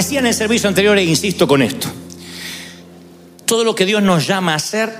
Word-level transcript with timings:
Decía 0.00 0.20
en 0.20 0.26
el 0.28 0.34
servicio 0.34 0.66
anterior 0.66 0.96
e 0.96 1.04
insisto 1.04 1.46
con 1.46 1.60
esto. 1.60 1.86
Todo 3.44 3.64
lo 3.64 3.74
que 3.74 3.84
Dios 3.84 4.02
nos 4.02 4.26
llama 4.26 4.54
a 4.54 4.56
hacer 4.56 4.90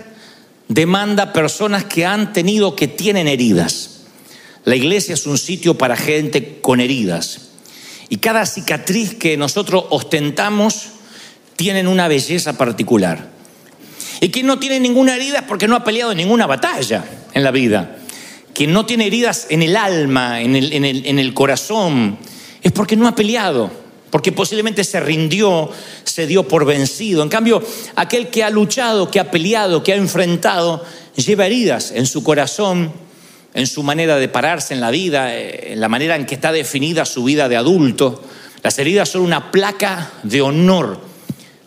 demanda 0.69 1.33
personas 1.33 1.85
que 1.85 2.05
han 2.05 2.35
tenido, 2.35 2.77
que 2.77 2.87
tienen 2.87 3.27
heridas. 3.27 4.03
La 4.67 4.77
iglesia 4.77 5.15
es 5.15 5.27
un 5.27 5.39
sitio 5.39 5.79
para 5.79 5.97
gente 5.97 6.61
con 6.61 6.81
heridas. 6.81 7.49
Y 8.11 8.19
cada 8.19 8.45
cicatriz 8.45 9.15
que 9.15 9.39
nosotros 9.39 9.87
ostentamos 9.89 10.89
tienen 11.57 11.89
una 11.89 12.07
belleza 12.07 12.59
particular. 12.59 13.31
Y 14.21 14.29
quien 14.29 14.47
no 14.47 14.59
tiene 14.59 14.81
ninguna 14.81 15.17
herida 15.17 15.39
es 15.39 15.45
porque 15.45 15.67
no 15.67 15.77
ha 15.77 15.83
peleado 15.83 16.11
en 16.11 16.19
ninguna 16.19 16.47
batalla 16.47 17.07
en 17.33 17.43
la 17.43 17.53
vida. 17.53 17.97
Quien 18.53 18.75
no 18.75 18.85
tiene 18.85 19.07
heridas 19.07 19.47
en 19.49 19.63
el 19.63 19.79
alma, 19.79 20.43
en 20.43 20.57
el, 20.57 20.75
en 20.75 21.19
el 21.19 21.33
corazón, 21.33 22.19
es 22.61 22.71
porque 22.73 22.97
no 22.97 23.09
ha 23.09 23.15
peleado 23.15 23.80
porque 24.11 24.33
posiblemente 24.33 24.85
se 24.85 25.01
rindió, 25.01 25.71
se 26.05 26.27
dio 26.27 26.47
por 26.47 26.65
vencido. 26.65 27.23
En 27.23 27.29
cambio, 27.29 27.63
aquel 27.97 28.29
que 28.29 28.45
ha 28.45 28.51
luchado, 28.51 29.11
que 29.11 29.21
ha 29.21 29.31
peleado, 29.31 29.83
que 29.83 29.93
ha 29.93 29.97
enfrentado, 29.97 30.85
lleva 31.17 31.47
heridas 31.47 31.93
en 31.93 32.07
su 32.07 32.23
corazón, 32.23 32.93
en 33.55 33.67
su 33.67 33.83
manera 33.83 34.17
de 34.17 34.29
pararse 34.29 34.75
en 34.75 34.81
la 34.81 34.91
vida, 34.91 35.35
eh, 35.35 35.73
en 35.73 35.81
la 35.81 35.89
manera 35.89 36.17
en 36.17 36.27
que 36.27 36.35
está 36.35 36.53
definida 36.53 37.05
su 37.05 37.25
vida 37.25 37.49
de 37.49 37.57
adulto. 37.57 38.23
Las 38.63 38.79
heridas 38.79 39.09
son 39.09 39.23
una 39.23 39.51
placa 39.51 40.11
de 40.23 40.43
honor, 40.43 41.01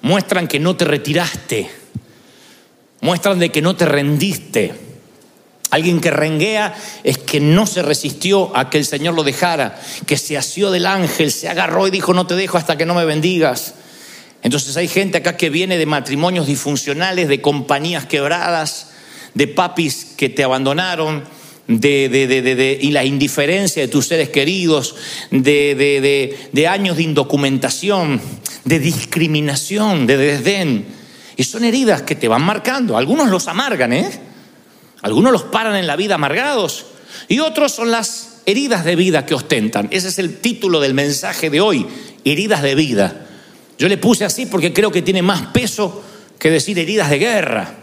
muestran 0.02 0.48
que 0.48 0.60
no 0.60 0.76
te 0.76 0.86
retiraste, 0.86 1.70
muestran 3.02 3.40
de 3.40 3.52
que 3.52 3.62
no 3.62 3.76
te 3.76 3.86
rendiste. 3.86 4.93
Alguien 5.74 6.02
que 6.02 6.12
renguea 6.12 6.76
es 7.04 7.18
que 7.18 7.40
no 7.40 7.66
se 7.66 7.82
resistió 7.82 8.56
a 8.56 8.70
que 8.70 8.78
el 8.78 8.86
Señor 8.86 9.16
lo 9.16 9.24
dejara, 9.24 9.82
que 10.06 10.18
se 10.18 10.38
asió 10.38 10.70
del 10.70 10.86
ángel, 10.86 11.32
se 11.32 11.50
agarró 11.50 11.88
y 11.88 11.90
dijo, 11.90 12.14
no 12.14 12.28
te 12.28 12.36
dejo 12.36 12.60
hasta 12.60 12.78
que 12.78 12.86
no 12.86 12.94
me 12.94 13.06
bendigas. 13.06 13.74
Entonces 14.44 14.78
hay 14.78 14.88
gente 14.88 15.18
acá 15.18 15.36
que 15.36 15.50
viene 15.50 15.80
de 15.80 15.88
matrimonios 15.88 16.46
disfuncionales, 16.46 17.28
de 17.28 17.42
compañías 17.42 18.06
quebradas, 18.06 18.92
de 19.34 19.48
papis 19.48 20.14
que 20.16 20.30
te 20.30 20.44
abandonaron, 20.44 21.24
de, 21.68 22.78
y 22.80 22.92
la 22.92 23.04
indiferencia 23.04 23.82
de 23.82 23.88
tus 23.88 24.06
seres 24.06 24.30
queridos, 24.30 24.96
de 25.32 26.68
años 26.70 26.98
de 26.98 27.04
indocumentación, 27.04 28.22
de 28.64 28.78
discriminación, 28.78 30.06
de 30.06 30.18
desdén. 30.18 30.86
Y 31.36 31.46
son 31.46 31.64
heridas 31.64 32.04
que 32.04 32.14
te 32.14 32.28
van 32.28 32.44
marcando. 32.44 32.96
Algunos 32.96 33.28
los 33.30 33.48
amargan, 33.48 33.92
¿eh? 33.92 34.33
Algunos 35.04 35.32
los 35.32 35.44
paran 35.44 35.76
en 35.76 35.86
la 35.86 35.96
vida 35.96 36.16
amargados 36.16 36.86
y 37.28 37.40
otros 37.40 37.72
son 37.72 37.92
las 37.92 38.42
heridas 38.46 38.84
de 38.84 38.96
vida 38.96 39.26
que 39.26 39.36
ostentan. 39.36 39.88
Ese 39.92 40.08
es 40.08 40.18
el 40.18 40.40
título 40.40 40.80
del 40.80 40.94
mensaje 40.94 41.50
de 41.50 41.62
hoy, 41.62 41.86
heridas 42.26 42.62
de 42.62 42.74
vida. 42.74 43.28
Yo 43.78 43.88
le 43.88 43.98
puse 43.98 44.26
así 44.26 44.46
porque 44.46 44.74
creo 44.74 44.92
que 44.92 45.02
tiene 45.02 45.22
más 45.22 45.48
peso 45.48 46.02
que 46.40 46.50
decir 46.50 46.80
heridas 46.80 47.10
de 47.10 47.20
guerra, 47.20 47.74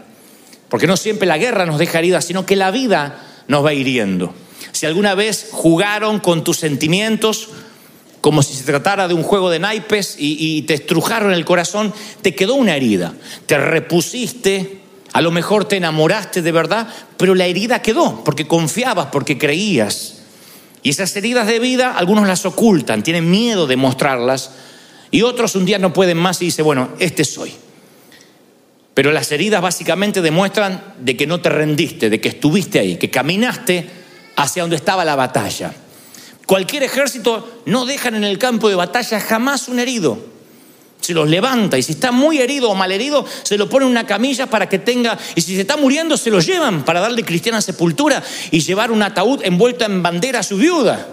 porque 0.67 0.87
no 0.87 0.97
siempre 0.97 1.27
la 1.27 1.37
guerra 1.37 1.65
nos 1.65 1.79
deja 1.79 1.99
heridas, 1.99 2.25
sino 2.25 2.45
que 2.45 2.55
la 2.55 2.71
vida 2.71 3.43
nos 3.47 3.63
va 3.63 3.73
hiriendo. 3.73 4.33
Si 4.71 4.85
alguna 4.85 5.15
vez 5.15 5.49
jugaron 5.51 6.19
con 6.19 6.43
tus 6.43 6.57
sentimientos 6.57 7.49
como 8.21 8.43
si 8.43 8.53
se 8.53 8.63
tratara 8.63 9.07
de 9.07 9.15
un 9.15 9.23
juego 9.23 9.49
de 9.49 9.59
naipes 9.59 10.15
y, 10.17 10.61
te 10.63 10.75
estrujaron 10.75 11.33
el 11.33 11.43
corazón, 11.43 11.91
te 12.21 12.35
quedó 12.35 12.53
una 12.53 12.75
herida, 12.75 13.13
te 13.47 13.57
repusiste 13.57 14.80
a 15.13 15.21
lo 15.21 15.31
mejor 15.31 15.65
te 15.65 15.77
enamoraste 15.77 16.41
de 16.41 16.51
verdad, 16.51 16.87
pero 17.17 17.35
la 17.35 17.45
herida 17.45 17.81
quedó 17.81 18.23
porque 18.23 18.47
confiabas, 18.47 19.07
porque 19.07 19.37
creías. 19.37 20.19
Y 20.83 20.89
esas 20.89 21.15
heridas 21.15 21.47
de 21.47 21.59
vida, 21.59 21.95
algunos 21.97 22.27
las 22.27 22.45
ocultan, 22.45 23.03
tienen 23.03 23.29
miedo 23.29 23.67
de 23.67 23.75
mostrarlas, 23.75 24.51
y 25.11 25.23
otros 25.23 25.55
un 25.55 25.65
día 25.65 25.77
no 25.77 25.91
pueden 25.91 26.17
más 26.17 26.41
y 26.41 26.45
dicen, 26.45 26.63
bueno, 26.63 26.89
este 26.99 27.25
soy. 27.25 27.53
Pero 28.93 29.11
las 29.11 29.31
heridas 29.31 29.61
básicamente 29.61 30.21
demuestran 30.21 30.95
de 30.99 31.17
que 31.17 31.27
no 31.27 31.41
te 31.41 31.49
rendiste, 31.49 32.09
de 32.09 32.21
que 32.21 32.29
estuviste 32.29 32.79
ahí, 32.79 32.97
que 32.97 33.09
caminaste 33.09 33.89
hacia 34.37 34.63
donde 34.63 34.77
estaba 34.77 35.03
la 35.03 35.15
batalla. 35.15 35.73
Cualquier 36.45 36.83
ejército 36.83 37.61
no 37.65 37.85
dejan 37.85 38.15
en 38.15 38.23
el 38.23 38.37
campo 38.37 38.69
de 38.69 38.75
batalla 38.75 39.19
jamás 39.19 39.67
un 39.67 39.79
herido 39.79 40.31
se 41.01 41.13
los 41.13 41.27
levanta 41.27 41.77
y 41.77 41.83
si 41.83 41.93
está 41.93 42.11
muy 42.11 42.39
herido 42.39 42.69
o 42.69 42.75
mal 42.75 42.91
herido, 42.91 43.25
se 43.43 43.57
lo 43.57 43.67
pone 43.67 43.85
en 43.85 43.91
una 43.91 44.05
camilla 44.05 44.47
para 44.47 44.69
que 44.69 44.79
tenga, 44.79 45.17
y 45.35 45.41
si 45.41 45.55
se 45.55 45.61
está 45.61 45.75
muriendo, 45.75 46.15
se 46.15 46.29
lo 46.29 46.39
llevan 46.39 46.85
para 46.85 47.01
darle 47.01 47.23
cristiana 47.23 47.61
sepultura 47.61 48.23
y 48.51 48.61
llevar 48.61 48.91
un 48.91 49.03
ataúd 49.03 49.41
envuelto 49.43 49.83
en 49.83 50.01
bandera 50.01 50.39
a 50.39 50.43
su 50.43 50.57
viuda. 50.57 51.07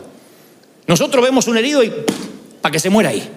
Nosotros 0.87 1.25
vemos 1.25 1.47
un 1.49 1.59
herido 1.59 1.83
y 1.83 1.93
para 2.61 2.73
que 2.73 2.79
se 2.79 2.91
muera 2.91 3.11
ahí. 3.11 3.29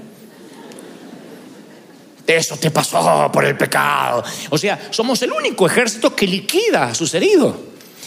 Eso 2.27 2.55
te 2.57 2.71
pasó 2.71 3.29
por 3.31 3.43
el 3.43 3.57
pecado. 3.57 4.23
O 4.49 4.57
sea, 4.57 4.89
somos 4.91 5.21
el 5.21 5.31
único 5.31 5.65
ejército 5.65 6.15
que 6.15 6.27
liquida 6.27 6.85
a 6.85 6.95
sus 6.95 7.13
heridos, 7.13 7.55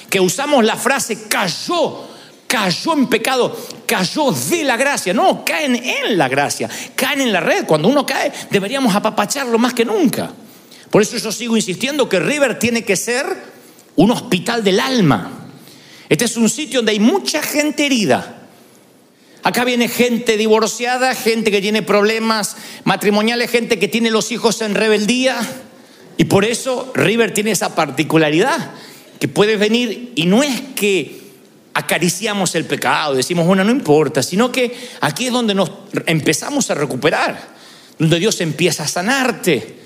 que 0.08 0.20
usamos 0.20 0.64
la 0.64 0.76
frase 0.76 1.28
cayó 1.28 2.13
cayó 2.54 2.92
en 2.92 3.08
pecado, 3.08 3.56
cayó 3.84 4.30
de 4.30 4.62
la 4.62 4.76
gracia. 4.76 5.12
No, 5.12 5.44
caen 5.44 5.74
en 5.74 6.16
la 6.16 6.28
gracia, 6.28 6.70
caen 6.94 7.20
en 7.20 7.32
la 7.32 7.40
red. 7.40 7.64
Cuando 7.66 7.88
uno 7.88 8.06
cae, 8.06 8.32
deberíamos 8.48 8.94
apapacharlo 8.94 9.58
más 9.58 9.74
que 9.74 9.84
nunca. 9.84 10.30
Por 10.88 11.02
eso 11.02 11.16
yo 11.16 11.32
sigo 11.32 11.56
insistiendo 11.56 12.08
que 12.08 12.20
River 12.20 12.60
tiene 12.60 12.84
que 12.84 12.94
ser 12.94 13.26
un 13.96 14.12
hospital 14.12 14.62
del 14.62 14.78
alma. 14.78 15.48
Este 16.08 16.26
es 16.26 16.36
un 16.36 16.48
sitio 16.48 16.78
donde 16.78 16.92
hay 16.92 17.00
mucha 17.00 17.42
gente 17.42 17.86
herida. 17.86 18.42
Acá 19.42 19.64
viene 19.64 19.88
gente 19.88 20.36
divorciada, 20.36 21.12
gente 21.16 21.50
que 21.50 21.60
tiene 21.60 21.82
problemas 21.82 22.56
matrimoniales, 22.84 23.50
gente 23.50 23.80
que 23.80 23.88
tiene 23.88 24.12
los 24.12 24.30
hijos 24.30 24.62
en 24.62 24.76
rebeldía. 24.76 25.36
Y 26.16 26.26
por 26.26 26.44
eso 26.44 26.92
River 26.94 27.34
tiene 27.34 27.50
esa 27.50 27.74
particularidad, 27.74 28.70
que 29.18 29.26
puede 29.26 29.56
venir 29.56 30.12
y 30.14 30.26
no 30.26 30.44
es 30.44 30.60
que 30.76 31.23
acariciamos 31.74 32.54
el 32.54 32.64
pecado, 32.64 33.14
decimos, 33.14 33.46
bueno, 33.46 33.64
no 33.64 33.72
importa, 33.72 34.22
sino 34.22 34.50
que 34.50 34.90
aquí 35.00 35.26
es 35.26 35.32
donde 35.32 35.54
nos 35.54 35.70
empezamos 36.06 36.70
a 36.70 36.74
recuperar, 36.74 37.54
donde 37.98 38.20
Dios 38.20 38.40
empieza 38.40 38.84
a 38.84 38.88
sanarte. 38.88 39.80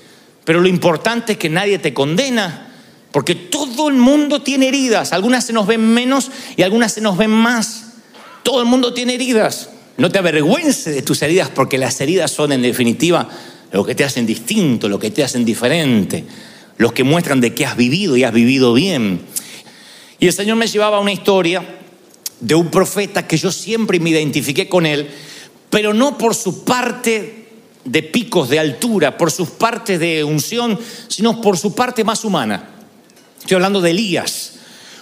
Pero 0.45 0.61
lo 0.61 0.67
importante 0.67 1.33
es 1.33 1.37
que 1.39 1.49
nadie 1.49 1.79
te 1.79 1.93
condena, 1.93 2.71
porque 3.11 3.33
todo 3.33 3.89
el 3.89 3.95
mundo 3.95 4.43
tiene 4.43 4.67
heridas, 4.67 5.13
algunas 5.13 5.45
se 5.45 5.53
nos 5.53 5.65
ven 5.65 5.81
menos 5.81 6.31
y 6.55 6.61
algunas 6.61 6.93
se 6.93 7.01
nos 7.01 7.17
ven 7.17 7.31
más. 7.31 7.85
Todo 8.43 8.61
el 8.61 8.67
mundo 8.67 8.93
tiene 8.93 9.15
heridas. 9.15 9.69
No 9.97 10.09
te 10.09 10.19
avergüences 10.19 10.95
de 10.95 11.01
tus 11.01 11.21
heridas, 11.23 11.49
porque 11.49 11.77
las 11.77 11.99
heridas 11.99 12.31
son 12.31 12.51
en 12.51 12.61
definitiva 12.61 13.27
lo 13.71 13.83
que 13.83 13.95
te 13.95 14.03
hacen 14.03 14.25
distinto, 14.25 14.87
lo 14.87 14.97
que 14.97 15.11
te 15.11 15.23
hacen 15.23 15.43
diferente, 15.43 16.23
los 16.77 16.93
que 16.93 17.03
muestran 17.03 17.41
de 17.41 17.53
que 17.53 17.65
has 17.65 17.75
vivido 17.75 18.15
y 18.15 18.23
has 18.23 18.33
vivido 18.33 18.73
bien. 18.73 19.21
Y 20.19 20.27
el 20.27 20.33
Señor 20.33 20.55
me 20.57 20.67
llevaba 20.67 20.97
a 20.97 21.01
una 21.01 21.11
historia 21.11 21.78
de 22.39 22.55
un 22.55 22.69
profeta 22.69 23.27
que 23.27 23.37
yo 23.37 23.51
siempre 23.51 23.99
me 23.99 24.11
identifiqué 24.11 24.69
con 24.69 24.85
él, 24.85 25.09
pero 25.69 25.93
no 25.93 26.17
por 26.17 26.35
su 26.35 26.63
parte 26.63 27.47
de 27.85 28.03
picos 28.03 28.49
de 28.49 28.59
altura, 28.59 29.17
por 29.17 29.31
sus 29.31 29.49
partes 29.49 29.99
de 29.99 30.23
unción, 30.23 30.79
sino 31.07 31.41
por 31.41 31.57
su 31.57 31.73
parte 31.73 32.03
más 32.03 32.23
humana. 32.23 32.69
Estoy 33.39 33.55
hablando 33.55 33.81
de 33.81 33.91
Elías, 33.91 34.59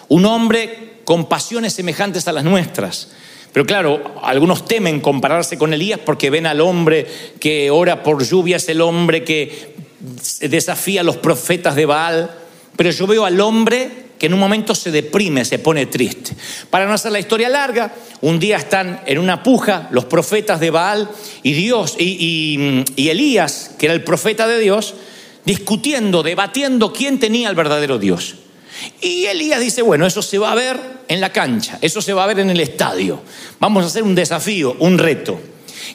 un 0.08 0.26
hombre 0.26 1.00
con 1.04 1.28
pasiones 1.28 1.74
semejantes 1.74 2.28
a 2.28 2.34
las 2.34 2.44
nuestras. 2.44 3.10
Pero 3.54 3.66
claro, 3.66 4.16
algunos 4.24 4.66
temen 4.66 5.00
compararse 5.00 5.58
con 5.58 5.74
Elías 5.74 6.00
porque 6.06 6.30
ven 6.30 6.46
al 6.46 6.62
hombre 6.62 7.08
que 7.40 7.72
ora 7.72 8.04
por 8.04 8.24
lluvias, 8.24 8.68
el 8.70 8.82
hombre 8.82 9.24
que 9.24 9.74
desafía 10.42 11.02
a 11.02 11.04
los 11.04 11.18
profetas 11.18 11.76
de 11.76 11.86
Baal. 11.86 12.32
Pero 12.76 12.92
yo 12.92 13.08
veo 13.08 13.26
al 13.26 13.40
hombre 13.42 14.07
que 14.18 14.26
en 14.26 14.34
un 14.34 14.40
momento 14.40 14.74
se 14.76 14.92
deprime, 14.92 15.46
se 15.46 15.60
pone 15.60 15.86
triste. 15.86 16.36
Para 16.70 16.86
no 16.86 16.94
hacer 16.94 17.12
la 17.12 17.20
historia 17.20 17.50
larga, 17.50 17.94
un 18.22 18.40
día 18.40 18.58
están 18.58 19.02
en 19.06 19.20
una 19.20 19.44
puja 19.44 19.88
los 19.92 20.06
profetas 20.06 20.60
de 20.60 20.72
Baal 20.72 21.10
y 21.44 21.54
Dios 21.54 21.96
y, 22.00 22.84
Elías, 22.98 23.72
que 23.78 23.86
era 23.86 23.94
el 23.94 24.04
profeta 24.04 24.48
de 24.48 24.60
Dios, 24.60 24.96
discutiendo, 25.46 26.24
debatiendo 26.24 26.92
quién 26.92 27.20
tenía 27.20 27.50
el 27.50 27.56
verdadero 27.56 28.00
Dios. 28.00 28.36
Y 29.02 29.26
Elías 29.26 29.60
dice, 29.60 29.82
bueno, 29.82 30.06
eso 30.06 30.22
se 30.22 30.38
va 30.38 30.52
a 30.52 30.56
ver 30.56 30.80
en 31.08 31.22
la 31.22 31.32
cancha, 31.32 31.80
eso 31.82 32.02
se 32.02 32.14
va 32.14 32.24
a 32.24 32.28
ver 32.28 32.40
en 32.40 32.50
el 32.50 32.60
estadio. 32.60 33.22
Vamos 33.60 33.84
a 33.84 33.88
hacer 33.88 34.04
un 34.04 34.16
desafío, 34.16 34.76
un 34.80 34.98
reto. 34.98 35.40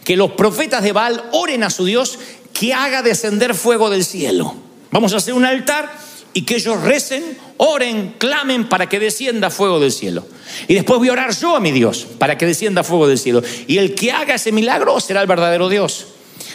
Que 0.04 0.16
los 0.16 0.32
profetas 0.32 0.82
de 0.82 0.92
Baal 0.92 1.22
oren 1.32 1.62
a 1.64 1.70
su 1.70 1.84
Dios 1.84 2.18
que 2.52 2.74
haga 2.74 3.02
descender 3.02 3.54
fuego 3.54 3.90
del 3.90 4.04
cielo. 4.04 4.54
Vamos 4.90 5.12
a 5.14 5.18
hacer 5.18 5.34
un 5.34 5.44
altar 5.44 5.92
y 6.34 6.42
que 6.42 6.56
ellos 6.56 6.80
recen, 6.82 7.36
oren, 7.58 8.14
clamen 8.18 8.68
para 8.68 8.88
que 8.88 8.98
descienda 8.98 9.50
fuego 9.50 9.80
del 9.80 9.92
cielo. 9.92 10.26
Y 10.68 10.74
después 10.74 10.98
voy 10.98 11.08
a 11.08 11.12
orar 11.12 11.34
yo 11.36 11.56
a 11.56 11.60
mi 11.60 11.72
Dios 11.72 12.06
para 12.18 12.38
que 12.38 12.46
descienda 12.46 12.82
fuego 12.82 13.06
del 13.06 13.18
cielo. 13.18 13.42
Y 13.66 13.78
el 13.78 13.94
que 13.94 14.12
haga 14.12 14.34
ese 14.34 14.52
milagro 14.52 14.98
será 15.00 15.20
el 15.20 15.26
verdadero 15.26 15.68
Dios. 15.68 16.06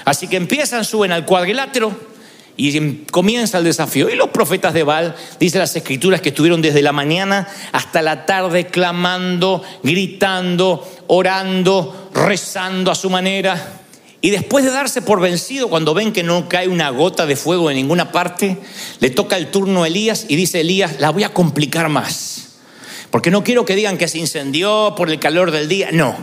Así 0.06 0.28
que 0.28 0.38
empiezan, 0.38 0.86
suben 0.86 1.12
al 1.12 1.26
cuadrilátero 1.26 1.96
y 2.56 3.04
comienza 3.12 3.60
el 3.60 3.64
desafío. 3.64 4.10
Y 4.10 4.16
los 4.16 4.30
profetas 4.30 4.74
de 4.74 4.84
Baal, 4.84 5.16
dice 5.40 5.60
las 5.60 5.76
escrituras, 5.76 6.22
que 6.22 6.30
estuvieron 6.30 6.62
desde 6.62 6.82
la 6.82 6.92
mañana 6.92 7.48
hasta 7.72 8.02
la 8.02 8.26
tarde 8.26 8.66
clamando, 8.68 9.62
gritando, 9.84 10.88
orando, 11.08 12.10
rezando 12.14 12.90
a 12.90 12.96
su 12.96 13.10
manera. 13.10 13.84
Y 14.20 14.32
después 14.32 14.66
de 14.66 14.72
darse 14.72 15.02
por 15.02 15.22
vencido, 15.22 15.70
cuando 15.70 15.94
ven 15.94 16.12
que 16.12 16.24
no 16.24 16.50
cae 16.50 16.68
una 16.68 16.90
gota 16.90 17.26
de 17.26 17.36
fuego 17.36 17.70
en 17.70 17.78
ninguna 17.78 18.12
parte, 18.12 18.58
le 19.00 19.10
toca 19.12 19.38
el 19.38 19.52
turno 19.52 19.84
a 19.84 19.88
Elías 19.88 20.26
y 20.28 20.36
dice 20.36 20.62
Elías, 20.62 21.00
la 21.00 21.12
voy 21.12 21.24
a 21.24 21.34
complicar 21.34 21.88
más. 21.90 22.48
Porque 23.12 23.32
no 23.32 23.44
quiero 23.44 23.64
que 23.64 23.76
digan 23.76 23.98
que 23.98 24.08
se 24.08 24.18
incendió 24.18 24.94
por 24.98 25.10
el 25.10 25.20
calor 25.20 25.52
del 25.52 25.70
día. 25.70 25.90
No, 25.92 26.16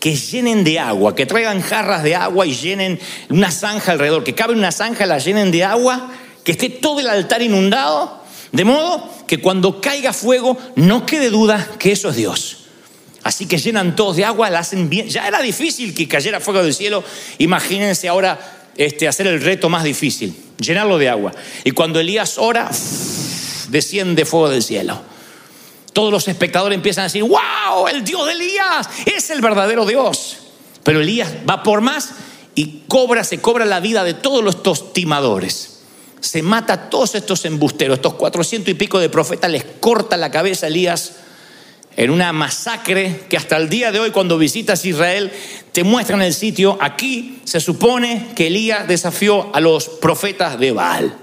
que 0.00 0.16
llenen 0.16 0.64
de 0.64 0.78
agua, 0.78 1.14
que 1.14 1.26
traigan 1.26 1.60
jarras 1.60 2.02
de 2.02 2.16
agua 2.16 2.46
y 2.46 2.54
llenen 2.54 2.98
una 3.28 3.50
zanja 3.50 3.92
alrededor, 3.92 4.24
que 4.24 4.34
cabe 4.34 4.54
una 4.54 4.72
zanja, 4.72 5.06
la 5.06 5.18
llenen 5.18 5.50
de 5.50 5.64
agua, 5.64 6.10
que 6.42 6.52
esté 6.52 6.70
todo 6.70 7.00
el 7.00 7.08
altar 7.08 7.42
inundado, 7.42 8.22
de 8.52 8.64
modo 8.64 9.08
que 9.26 9.40
cuando 9.40 9.80
caiga 9.80 10.12
fuego 10.12 10.56
no 10.76 11.06
quede 11.06 11.30
duda 11.30 11.68
que 11.78 11.92
eso 11.92 12.08
es 12.08 12.16
Dios. 12.16 12.63
Así 13.24 13.46
que 13.46 13.56
llenan 13.56 13.96
todos 13.96 14.16
de 14.16 14.24
agua, 14.26 14.50
la 14.50 14.60
hacen 14.60 14.90
bien. 14.90 15.08
Ya 15.08 15.26
era 15.26 15.40
difícil 15.40 15.94
que 15.94 16.06
cayera 16.06 16.40
fuego 16.40 16.62
del 16.62 16.74
cielo. 16.74 17.02
Imagínense 17.38 18.06
ahora 18.06 18.38
este, 18.76 19.08
hacer 19.08 19.26
el 19.26 19.40
reto 19.40 19.70
más 19.70 19.82
difícil, 19.82 20.36
llenarlo 20.58 20.98
de 20.98 21.08
agua. 21.08 21.32
Y 21.64 21.70
cuando 21.70 21.98
Elías 21.98 22.36
ora, 22.36 22.70
desciende 23.70 24.26
fuego 24.26 24.50
del 24.50 24.62
cielo. 24.62 25.00
Todos 25.94 26.12
los 26.12 26.28
espectadores 26.28 26.76
empiezan 26.76 27.02
a 27.02 27.04
decir, 27.04 27.22
wow, 27.22 27.88
el 27.88 28.04
Dios 28.04 28.26
de 28.26 28.32
Elías 28.32 28.88
es 29.06 29.30
el 29.30 29.40
verdadero 29.40 29.86
Dios. 29.86 30.38
Pero 30.82 31.00
Elías 31.00 31.32
va 31.48 31.62
por 31.62 31.80
más 31.80 32.10
y 32.54 32.82
cobra, 32.88 33.24
se 33.24 33.40
cobra 33.40 33.64
la 33.64 33.80
vida 33.80 34.04
de 34.04 34.12
todos 34.12 34.54
estos 34.54 34.92
timadores. 34.92 35.80
Se 36.20 36.42
mata 36.42 36.74
a 36.74 36.90
todos 36.90 37.14
estos 37.14 37.46
embusteros, 37.46 37.96
estos 37.96 38.14
cuatrocientos 38.14 38.68
y 38.70 38.74
pico 38.74 38.98
de 38.98 39.08
profetas, 39.08 39.50
les 39.50 39.64
corta 39.80 40.18
la 40.18 40.30
cabeza 40.30 40.66
a 40.66 40.68
Elías 40.68 41.12
en 41.96 42.10
una 42.10 42.32
masacre 42.32 43.22
que 43.28 43.36
hasta 43.36 43.56
el 43.56 43.68
día 43.68 43.92
de 43.92 44.00
hoy 44.00 44.10
cuando 44.10 44.38
visitas 44.38 44.84
Israel 44.84 45.30
te 45.72 45.84
muestran 45.84 46.22
el 46.22 46.34
sitio. 46.34 46.76
Aquí 46.80 47.40
se 47.44 47.60
supone 47.60 48.28
que 48.34 48.48
Elías 48.48 48.88
desafió 48.88 49.54
a 49.54 49.60
los 49.60 49.88
profetas 49.88 50.58
de 50.58 50.72
Baal. 50.72 51.16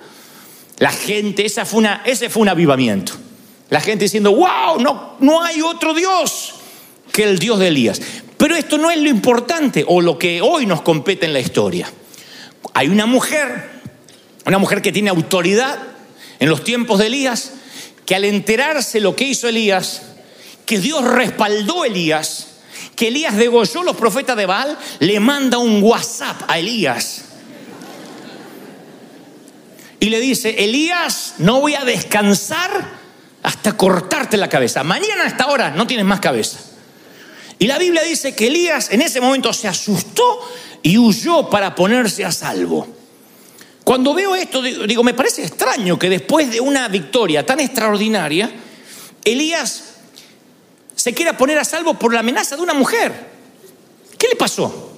La 0.77 0.91
gente, 0.91 1.45
esa 1.45 1.65
fue 1.65 1.79
una, 1.79 2.01
ese 2.05 2.29
fue 2.29 2.41
un 2.41 2.49
avivamiento. 2.49 3.13
La 3.69 3.81
gente 3.81 4.05
diciendo, 4.05 4.33
wow, 4.33 4.79
no, 4.79 5.15
no 5.19 5.43
hay 5.43 5.61
otro 5.61 5.93
Dios 5.93 6.55
que 7.11 7.23
el 7.23 7.39
Dios 7.39 7.59
de 7.59 7.67
Elías. 7.67 8.01
Pero 8.37 8.55
esto 8.55 8.77
no 8.77 8.89
es 8.89 8.97
lo 8.97 9.09
importante 9.09 9.85
o 9.87 10.01
lo 10.01 10.17
que 10.17 10.41
hoy 10.41 10.65
nos 10.65 10.81
compete 10.81 11.25
en 11.25 11.33
la 11.33 11.39
historia. 11.39 11.91
Hay 12.73 12.87
una 12.87 13.05
mujer, 13.05 13.69
una 14.45 14.57
mujer 14.57 14.81
que 14.81 14.91
tiene 14.91 15.09
autoridad 15.09 15.79
en 16.39 16.49
los 16.49 16.63
tiempos 16.63 16.99
de 16.99 17.07
Elías, 17.07 17.53
que 18.05 18.15
al 18.15 18.25
enterarse 18.25 18.99
lo 18.99 19.15
que 19.15 19.25
hizo 19.25 19.47
Elías, 19.47 20.01
que 20.65 20.79
Dios 20.79 21.03
respaldó 21.03 21.83
a 21.83 21.87
Elías, 21.87 22.47
que 22.95 23.07
Elías 23.07 23.35
degolló 23.35 23.83
los 23.83 23.95
profetas 23.95 24.37
de 24.37 24.45
Baal, 24.45 24.77
le 24.99 25.19
manda 25.19 25.57
un 25.57 25.81
WhatsApp 25.81 26.43
a 26.47 26.59
Elías. 26.59 27.25
Y 29.99 30.09
le 30.09 30.19
dice, 30.19 30.63
Elías, 30.63 31.35
no 31.37 31.61
voy 31.61 31.75
a 31.75 31.85
descansar 31.85 32.99
hasta 33.43 33.77
cortarte 33.77 34.37
la 34.37 34.49
cabeza. 34.49 34.83
Mañana 34.83 35.23
a 35.23 35.27
esta 35.27 35.47
hora 35.47 35.71
no 35.71 35.85
tienes 35.85 36.05
más 36.05 36.19
cabeza. 36.19 36.59
Y 37.59 37.67
la 37.67 37.77
Biblia 37.77 38.01
dice 38.01 38.33
que 38.33 38.47
Elías 38.47 38.91
en 38.91 39.03
ese 39.03 39.21
momento 39.21 39.53
se 39.53 39.67
asustó 39.67 40.39
y 40.81 40.97
huyó 40.97 41.47
para 41.49 41.75
ponerse 41.75 42.25
a 42.25 42.31
salvo. 42.31 42.87
Cuando 43.83 44.13
veo 44.13 44.35
esto, 44.35 44.61
digo, 44.61 45.03
me 45.03 45.13
parece 45.13 45.43
extraño 45.43 45.97
que 45.97 46.09
después 46.09 46.51
de 46.51 46.59
una 46.59 46.87
victoria 46.87 47.45
tan 47.45 47.59
extraordinaria, 47.59 48.49
Elías 49.23 49.90
se 51.01 51.13
quiera 51.15 51.35
poner 51.35 51.57
a 51.57 51.65
salvo 51.65 51.95
por 51.95 52.13
la 52.13 52.19
amenaza 52.19 52.55
de 52.55 52.61
una 52.61 52.75
mujer. 52.75 53.11
¿Qué 54.19 54.27
le 54.27 54.35
pasó? 54.35 54.91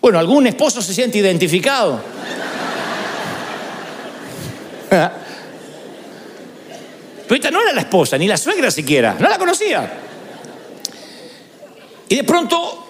Bueno, 0.00 0.18
algún 0.18 0.46
esposo 0.46 0.80
se 0.80 0.94
siente 0.94 1.18
identificado. 1.18 2.00
Pero 4.88 5.12
esta 7.34 7.50
no 7.50 7.60
era 7.60 7.74
la 7.74 7.82
esposa, 7.82 8.16
ni 8.16 8.26
la 8.26 8.38
suegra 8.38 8.70
siquiera, 8.70 9.14
no 9.20 9.28
la 9.28 9.36
conocía. 9.36 9.92
Y 12.08 12.16
de 12.16 12.24
pronto 12.24 12.88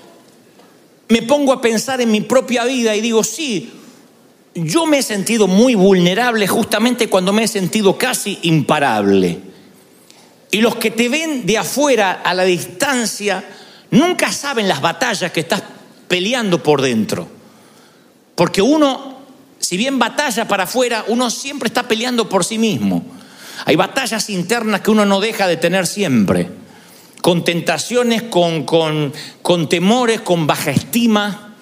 me 1.08 1.22
pongo 1.22 1.52
a 1.52 1.60
pensar 1.60 2.00
en 2.00 2.12
mi 2.12 2.20
propia 2.20 2.64
vida 2.64 2.94
y 2.94 3.00
digo, 3.00 3.24
sí, 3.24 3.72
yo 4.54 4.86
me 4.86 4.98
he 4.98 5.02
sentido 5.02 5.48
muy 5.48 5.74
vulnerable 5.74 6.46
justamente 6.46 7.08
cuando 7.08 7.32
me 7.32 7.42
he 7.42 7.48
sentido 7.48 7.98
casi 7.98 8.38
imparable. 8.42 9.53
Y 10.54 10.60
los 10.60 10.76
que 10.76 10.92
te 10.92 11.08
ven 11.08 11.46
de 11.46 11.58
afuera 11.58 12.22
a 12.24 12.32
la 12.32 12.44
distancia 12.44 13.42
nunca 13.90 14.30
saben 14.30 14.68
las 14.68 14.80
batallas 14.80 15.32
que 15.32 15.40
estás 15.40 15.64
peleando 16.06 16.62
por 16.62 16.80
dentro. 16.80 17.26
Porque 18.36 18.62
uno, 18.62 19.18
si 19.58 19.76
bien 19.76 19.98
batalla 19.98 20.46
para 20.46 20.62
afuera, 20.62 21.06
uno 21.08 21.28
siempre 21.28 21.66
está 21.66 21.88
peleando 21.88 22.28
por 22.28 22.44
sí 22.44 22.58
mismo. 22.58 23.04
Hay 23.64 23.74
batallas 23.74 24.30
internas 24.30 24.80
que 24.80 24.92
uno 24.92 25.04
no 25.04 25.18
deja 25.18 25.48
de 25.48 25.56
tener 25.56 25.88
siempre. 25.88 26.48
Con 27.20 27.42
tentaciones, 27.42 28.22
con, 28.22 28.62
con, 28.62 29.12
con 29.42 29.68
temores, 29.68 30.20
con 30.20 30.46
baja 30.46 30.70
estima. 30.70 31.56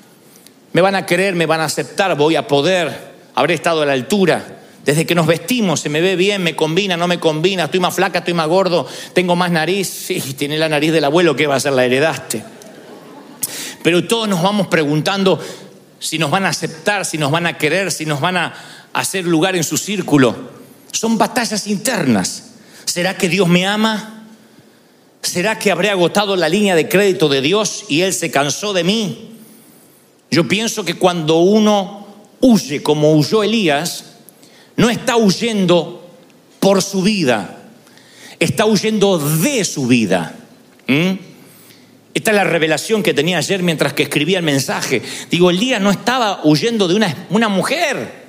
Me 0.75 0.83
van 0.83 0.97
a 0.97 1.07
querer, 1.07 1.35
me 1.35 1.47
van 1.47 1.63
a 1.63 1.65
aceptar, 1.65 2.15
voy 2.19 2.37
a 2.37 2.47
poder, 2.47 3.15
habré 3.35 3.55
estado 3.55 3.81
a 3.81 3.87
la 3.87 3.95
altura. 3.95 4.62
Desde 4.85 5.07
que 5.07 5.15
nos 5.15 5.27
vestimos, 5.27 5.81
se 5.81 5.89
me 5.89 6.01
ve 6.01 6.17
bien, 6.17 6.43
me 6.43 6.57
combina, 6.57 6.97
no 6.97 7.07
me 7.07 7.21
combina, 7.21 7.65
estoy 7.65 7.79
más 7.79 7.95
flaca, 7.95 8.19
estoy 8.21 8.35
más 8.35 8.49
gordo, 8.49 8.87
tengo 9.13 9.37
más 9.37 9.51
nariz. 9.51 9.89
Sí, 9.89 10.21
tiene 10.37 10.59
la 10.59 10.69
nariz 10.69 10.93
del 10.93 11.05
abuelo, 11.05 11.37
¿qué 11.37 11.47
va 11.47 11.55
a 11.55 11.61
ser? 11.61 11.73
La 11.73 11.85
heredaste. 11.85 12.43
Pero 13.83 14.07
todos 14.07 14.29
nos 14.29 14.43
vamos 14.43 14.67
preguntando 14.67 15.39
si 15.99 16.19
nos 16.19 16.31
van 16.31 16.45
a 16.45 16.49
aceptar, 16.49 17.05
si 17.05 17.17
nos 17.17 17.31
van 17.31 17.47
a 17.47 17.57
querer, 17.57 17.93
si 17.93 18.07
nos 18.07 18.21
van 18.21 18.37
a 18.37 18.55
hacer 18.93 19.25
lugar 19.25 19.55
en 19.55 19.63
su 19.63 19.77
círculo. 19.77 20.35
Son 20.91 21.17
batallas 21.17 21.67
internas. 21.69 22.51
¿Será 22.85 23.17
que 23.17 23.29
Dios 23.29 23.49
me 23.49 23.67
ama? 23.67 24.25
¿Será 25.23 25.59
que 25.59 25.71
habré 25.71 25.91
agotado 25.91 26.35
la 26.35 26.49
línea 26.49 26.75
de 26.75 26.89
crédito 26.89 27.29
de 27.29 27.41
Dios 27.41 27.85
y 27.89 28.01
Él 28.01 28.13
se 28.13 28.33
cansó 28.33 28.73
de 28.73 28.83
mí? 28.83 29.31
Yo 30.31 30.49
pienso 30.49 30.85
que 30.85 30.95
cuando 30.95 31.39
uno 31.39 32.07
huye 32.41 32.83
como 32.83 33.15
huyó 33.15 33.45
Elías, 33.45 34.12
no 34.77 34.91
está 34.91 35.17
huyendo 35.17 36.11
por 36.61 36.83
su 36.83 37.03
vida, 37.03 37.63
está 38.39 38.67
huyendo 38.67 39.19
de 39.19 39.65
su 39.65 39.87
vida. 39.87 40.35
¿Mm? 40.87 41.13
Esta 42.15 42.31
es 42.31 42.37
la 42.37 42.45
revelación 42.45 43.03
que 43.03 43.15
tenía 43.15 43.39
ayer 43.39 43.63
mientras 43.63 43.95
que 43.95 44.03
escribía 44.03 44.39
el 44.39 44.45
mensaje. 44.45 45.03
Digo, 45.31 45.51
Elías 45.51 45.81
no 45.81 45.91
estaba 45.91 46.41
huyendo 46.45 46.87
de 46.87 46.95
una, 46.95 47.27
una 47.31 47.49
mujer. 47.49 48.23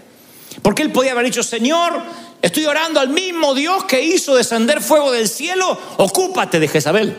Porque 0.62 0.83
él 0.83 0.91
podía 0.91 1.12
haber 1.12 1.25
dicho, 1.25 1.43
Señor, 1.43 2.01
estoy 2.41 2.65
orando 2.65 3.00
al 3.00 3.09
mismo 3.09 3.53
Dios 3.53 3.83
que 3.85 4.01
hizo 4.01 4.35
descender 4.35 4.81
fuego 4.81 5.12
del 5.12 5.27
cielo, 5.27 5.77
ocúpate 5.97 6.59
de 6.59 6.67
Jezabel. 6.67 7.17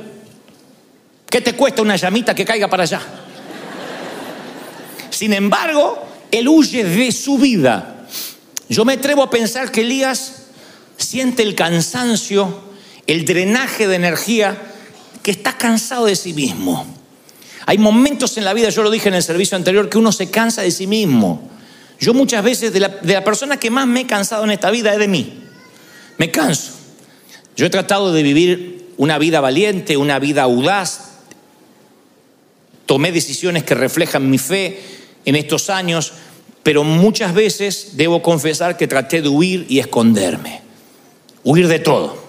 ¿Qué 1.29 1.41
te 1.41 1.55
cuesta 1.55 1.83
una 1.83 1.97
llamita 1.97 2.35
que 2.35 2.45
caiga 2.45 2.69
para 2.69 2.85
allá? 2.85 3.03
Sin 5.11 5.33
embargo, 5.33 6.03
él 6.31 6.49
huye 6.49 6.85
de 6.85 7.13
su 7.13 7.39
vida. 7.39 7.94
Yo 8.69 8.85
me 8.85 8.95
atrevo 8.95 9.23
a 9.23 9.31
pensar 9.31 9.71
que 9.71 9.83
Elías 9.83 10.45
siente 10.97 11.43
el 11.43 11.55
cansancio, 11.55 12.63
el 13.07 13.25
drenaje 13.25 13.87
de 13.87 13.97
energía, 13.97 14.57
que 15.23 15.31
está 15.31 15.57
cansado 15.57 16.07
de 16.07 16.17
sí 16.17 16.35
mismo. 16.35 16.87
Hay 17.67 17.79
momentos 17.79 18.37
en 18.37 18.45
la 18.45 18.53
vida, 18.53 18.69
yo 18.69 18.83
lo 18.83 18.91
dije 18.91 19.09
en 19.09 19.15
el 19.15 19.23
servicio 19.23 19.57
anterior, 19.57 19.89
que 19.89 19.99
uno 19.99 20.13
se 20.13 20.31
cansa 20.31 20.63
de 20.63 20.71
sí 20.71 20.87
mismo. 20.87 21.51
Yo 21.99 22.13
muchas 22.13 22.45
veces, 22.45 22.73
de 22.73 22.81
la, 22.81 23.25
persona 23.25 23.59
que 23.59 23.71
más 23.71 23.87
me 23.87 24.03
he 24.03 24.07
cansado 24.07 24.45
en 24.45 24.51
esta 24.51 24.71
vida 24.71 24.93
es 24.93 24.99
de 24.99 25.09
mí. 25.09 25.41
Me 26.19 26.31
canso. 26.31 26.73
Yo 27.57 27.67
he 27.67 27.71
tratado 27.71 28.13
de 28.13 28.23
vivir 28.23 28.91
una 28.97 29.19
vida 29.19 29.41
valiente, 29.41 29.97
una 29.97 30.19
vida 30.19 30.43
audaz. 30.43 31.13
Tomé 32.87 33.13
decisiones 33.13 33.65
que 33.65 33.75
reflejan 33.75 34.29
mi 34.29 34.39
fe 34.39 34.83
en 35.25 35.37
estos 35.37 35.71
años, 35.71 36.13
pero 36.65 36.83
muchas 36.83 37.35
veces 37.35 37.91
debo 37.93 38.23
confesar 38.23 38.77
que 38.77 38.89
traté 38.89 39.23
de 39.23 39.29
huir 39.29 39.67
y 39.69 39.79
esconderme, 39.79 40.63
huir 41.45 41.69
de 41.69 41.79
todo. 41.79 42.25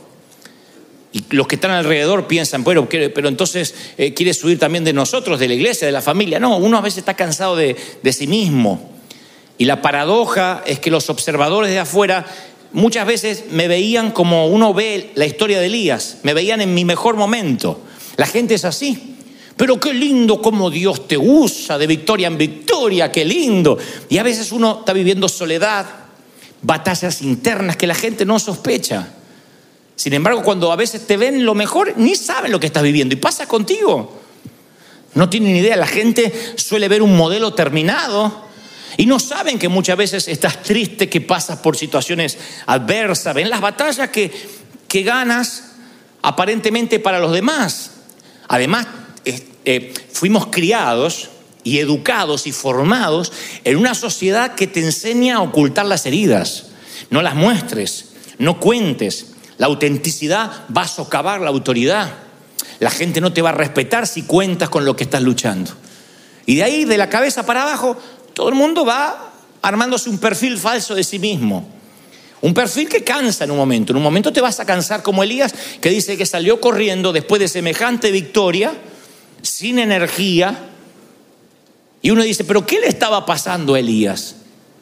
Y 1.13 1.23
los 1.29 1.47
que 1.47 1.55
están 1.55 1.71
alrededor 1.71 2.27
piensan, 2.27 2.65
bueno, 2.65 2.87
pero 2.89 3.29
entonces 3.29 3.73
eh, 3.97 4.13
quieres 4.13 4.43
huir 4.43 4.59
también 4.59 4.83
de 4.83 4.91
nosotros, 4.91 5.39
de 5.39 5.47
la 5.47 5.53
iglesia, 5.53 5.87
de 5.87 5.93
la 5.93 6.01
familia. 6.01 6.39
No, 6.41 6.57
uno 6.57 6.77
a 6.77 6.81
veces 6.81 6.99
está 6.99 7.13
cansado 7.13 7.55
de, 7.55 7.77
de 8.03 8.13
sí 8.13 8.27
mismo. 8.27 8.91
Y 9.57 9.63
la 9.63 9.81
paradoja 9.81 10.61
es 10.65 10.79
que 10.79 10.91
los 10.91 11.09
observadores 11.09 11.71
de 11.71 11.79
afuera 11.79 12.25
muchas 12.73 13.07
veces 13.07 13.45
me 13.51 13.69
veían 13.69 14.11
como 14.11 14.47
uno 14.47 14.73
ve 14.73 15.11
la 15.15 15.25
historia 15.25 15.61
de 15.61 15.67
Elías, 15.67 16.17
me 16.23 16.33
veían 16.33 16.59
en 16.59 16.73
mi 16.73 16.83
mejor 16.83 17.15
momento. 17.15 17.79
La 18.17 18.25
gente 18.25 18.53
es 18.53 18.65
así. 18.65 19.14
Pero 19.57 19.79
qué 19.79 19.93
lindo 19.93 20.41
como 20.41 20.69
Dios 20.69 21.07
te 21.07 21.17
usa 21.17 21.77
de 21.77 21.87
victoria 21.87 22.27
en 22.27 22.37
victoria, 22.37 23.11
qué 23.11 23.23
lindo. 23.23 23.77
Y 24.09 24.17
a 24.17 24.23
veces 24.23 24.51
uno 24.51 24.79
está 24.79 24.91
viviendo 24.91 25.29
soledad, 25.29 25.85
batallas 26.61 27.21
internas 27.21 27.77
que 27.77 27.87
la 27.87 27.95
gente 27.95 28.25
no 28.25 28.37
sospecha. 28.37 29.07
Sin 29.95 30.13
embargo, 30.13 30.43
cuando 30.43 30.71
a 30.73 30.75
veces 30.75 31.07
te 31.07 31.15
ven 31.15 31.45
lo 31.45 31.55
mejor, 31.55 31.93
ni 31.95 32.15
saben 32.15 32.51
lo 32.51 32.59
que 32.59 32.67
estás 32.67 32.83
viviendo. 32.83 33.13
Y 33.13 33.17
pasa 33.17 33.47
contigo. 33.47 34.21
No 35.13 35.29
tienen 35.29 35.55
idea, 35.55 35.77
la 35.77 35.87
gente 35.87 36.33
suele 36.57 36.89
ver 36.89 37.01
un 37.01 37.15
modelo 37.15 37.53
terminado 37.53 38.43
y 38.97 39.05
no 39.05 39.19
saben 39.19 39.57
que 39.57 39.69
muchas 39.69 39.95
veces 39.95 40.27
estás 40.27 40.61
triste, 40.61 41.07
que 41.07 41.21
pasas 41.21 41.59
por 41.59 41.77
situaciones 41.77 42.37
adversas, 42.65 43.33
ven 43.33 43.49
las 43.49 43.61
batallas 43.61 44.09
que, 44.09 44.31
que 44.89 45.03
ganas 45.03 45.71
aparentemente 46.21 46.99
para 46.99 47.19
los 47.19 47.31
demás. 47.31 47.91
Además, 48.49 48.87
eh, 49.65 49.93
fuimos 50.11 50.47
criados 50.47 51.29
y 51.63 51.79
educados 51.79 52.47
y 52.47 52.51
formados 52.51 53.31
en 53.63 53.77
una 53.77 53.95
sociedad 53.95 54.55
que 54.55 54.67
te 54.67 54.79
enseña 54.79 55.37
a 55.37 55.41
ocultar 55.41 55.85
las 55.85 56.05
heridas. 56.05 56.67
No 57.09 57.21
las 57.21 57.35
muestres, 57.35 58.13
no 58.37 58.59
cuentes. 58.59 59.33
La 59.57 59.67
autenticidad 59.67 60.65
va 60.75 60.83
a 60.83 60.87
socavar 60.87 61.41
la 61.41 61.49
autoridad. 61.49 62.11
La 62.79 62.91
gente 62.91 63.21
no 63.21 63.33
te 63.33 63.41
va 63.41 63.49
a 63.49 63.53
respetar 63.53 64.05
si 64.05 64.23
cuentas 64.23 64.69
con 64.69 64.85
lo 64.85 64.95
que 64.95 65.05
estás 65.05 65.21
luchando. 65.21 65.71
Y 66.45 66.55
de 66.55 66.63
ahí, 66.63 66.85
de 66.85 66.97
la 66.97 67.09
cabeza 67.09 67.45
para 67.45 67.63
abajo, 67.63 67.97
todo 68.33 68.49
el 68.49 68.55
mundo 68.55 68.85
va 68.85 69.33
armándose 69.61 70.09
un 70.09 70.19
perfil 70.19 70.57
falso 70.57 70.93
de 70.93 71.03
sí 71.03 71.17
mismo. 71.17 71.67
Un 72.41 72.53
perfil 72.53 72.87
que 72.87 73.03
cansa 73.03 73.45
en 73.45 73.51
un 73.51 73.57
momento. 73.57 73.91
En 73.91 73.97
un 73.97 74.03
momento 74.03 74.31
te 74.31 74.41
vas 74.41 74.59
a 74.59 74.65
cansar 74.65 75.01
como 75.01 75.23
Elías, 75.23 75.55
que 75.81 75.89
dice 75.89 76.17
que 76.17 76.27
salió 76.27 76.61
corriendo 76.61 77.11
después 77.11 77.39
de 77.39 77.47
semejante 77.47 78.11
victoria, 78.11 78.73
sin 79.45 79.79
energía. 79.79 80.69
Y 82.01 82.11
uno 82.11 82.23
dice, 82.23 82.43
pero 82.43 82.65
¿qué 82.65 82.79
le 82.79 82.87
estaba 82.87 83.25
pasando 83.25 83.75
a 83.75 83.79
Elías? 83.79 84.35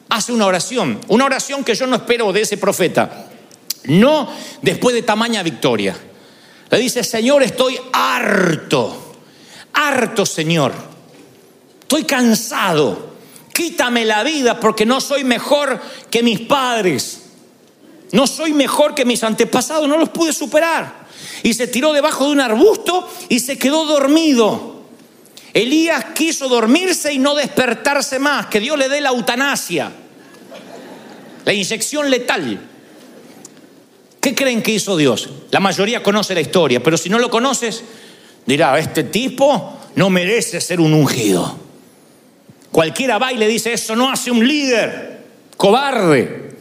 Hace 0.08 0.32
una 0.32 0.46
oración, 0.46 1.00
una 1.08 1.24
oración 1.24 1.64
que 1.64 1.74
yo 1.74 1.86
no 1.86 1.96
espero 1.96 2.32
de 2.32 2.42
ese 2.42 2.56
profeta. 2.56 3.28
No 3.84 4.28
después 4.62 4.94
de 4.94 5.02
tamaña 5.02 5.42
victoria. 5.42 5.96
Le 6.70 6.78
dice, 6.78 7.04
Señor, 7.04 7.42
estoy 7.42 7.78
harto, 7.92 9.14
harto, 9.72 10.26
Señor. 10.26 10.72
Estoy 11.80 12.04
cansado. 12.04 13.14
Quítame 13.52 14.04
la 14.04 14.22
vida 14.24 14.58
porque 14.58 14.84
no 14.84 15.00
soy 15.00 15.22
mejor 15.22 15.80
que 16.10 16.22
mis 16.22 16.40
padres. 16.40 17.20
No 18.12 18.26
soy 18.26 18.52
mejor 18.52 18.94
que 18.94 19.04
mis 19.04 19.22
antepasados, 19.22 19.88
no 19.88 19.96
los 19.96 20.08
pude 20.08 20.32
superar. 20.32 21.03
Y 21.44 21.52
se 21.52 21.68
tiró 21.68 21.92
debajo 21.92 22.24
de 22.24 22.32
un 22.32 22.40
arbusto 22.40 23.06
y 23.28 23.38
se 23.38 23.58
quedó 23.58 23.84
dormido. 23.84 24.82
Elías 25.52 26.06
quiso 26.14 26.48
dormirse 26.48 27.12
y 27.12 27.18
no 27.18 27.34
despertarse 27.34 28.18
más, 28.18 28.46
que 28.46 28.60
Dios 28.60 28.78
le 28.78 28.88
dé 28.88 29.02
la 29.02 29.10
eutanasia, 29.10 29.92
la 31.44 31.52
inyección 31.52 32.10
letal. 32.10 32.60
¿Qué 34.22 34.34
creen 34.34 34.62
que 34.62 34.72
hizo 34.72 34.96
Dios? 34.96 35.28
La 35.50 35.60
mayoría 35.60 36.02
conoce 36.02 36.34
la 36.34 36.40
historia, 36.40 36.82
pero 36.82 36.96
si 36.96 37.10
no 37.10 37.18
lo 37.18 37.28
conoces, 37.28 37.84
dirá, 38.46 38.78
este 38.78 39.04
tipo 39.04 39.78
no 39.96 40.08
merece 40.08 40.62
ser 40.62 40.80
un 40.80 40.94
ungido. 40.94 41.58
Cualquiera 42.72 43.18
va 43.18 43.34
y 43.34 43.36
le 43.36 43.46
dice, 43.46 43.74
eso 43.74 43.94
no 43.94 44.10
hace 44.10 44.30
un 44.30 44.48
líder, 44.48 45.24
cobarde. 45.58 46.56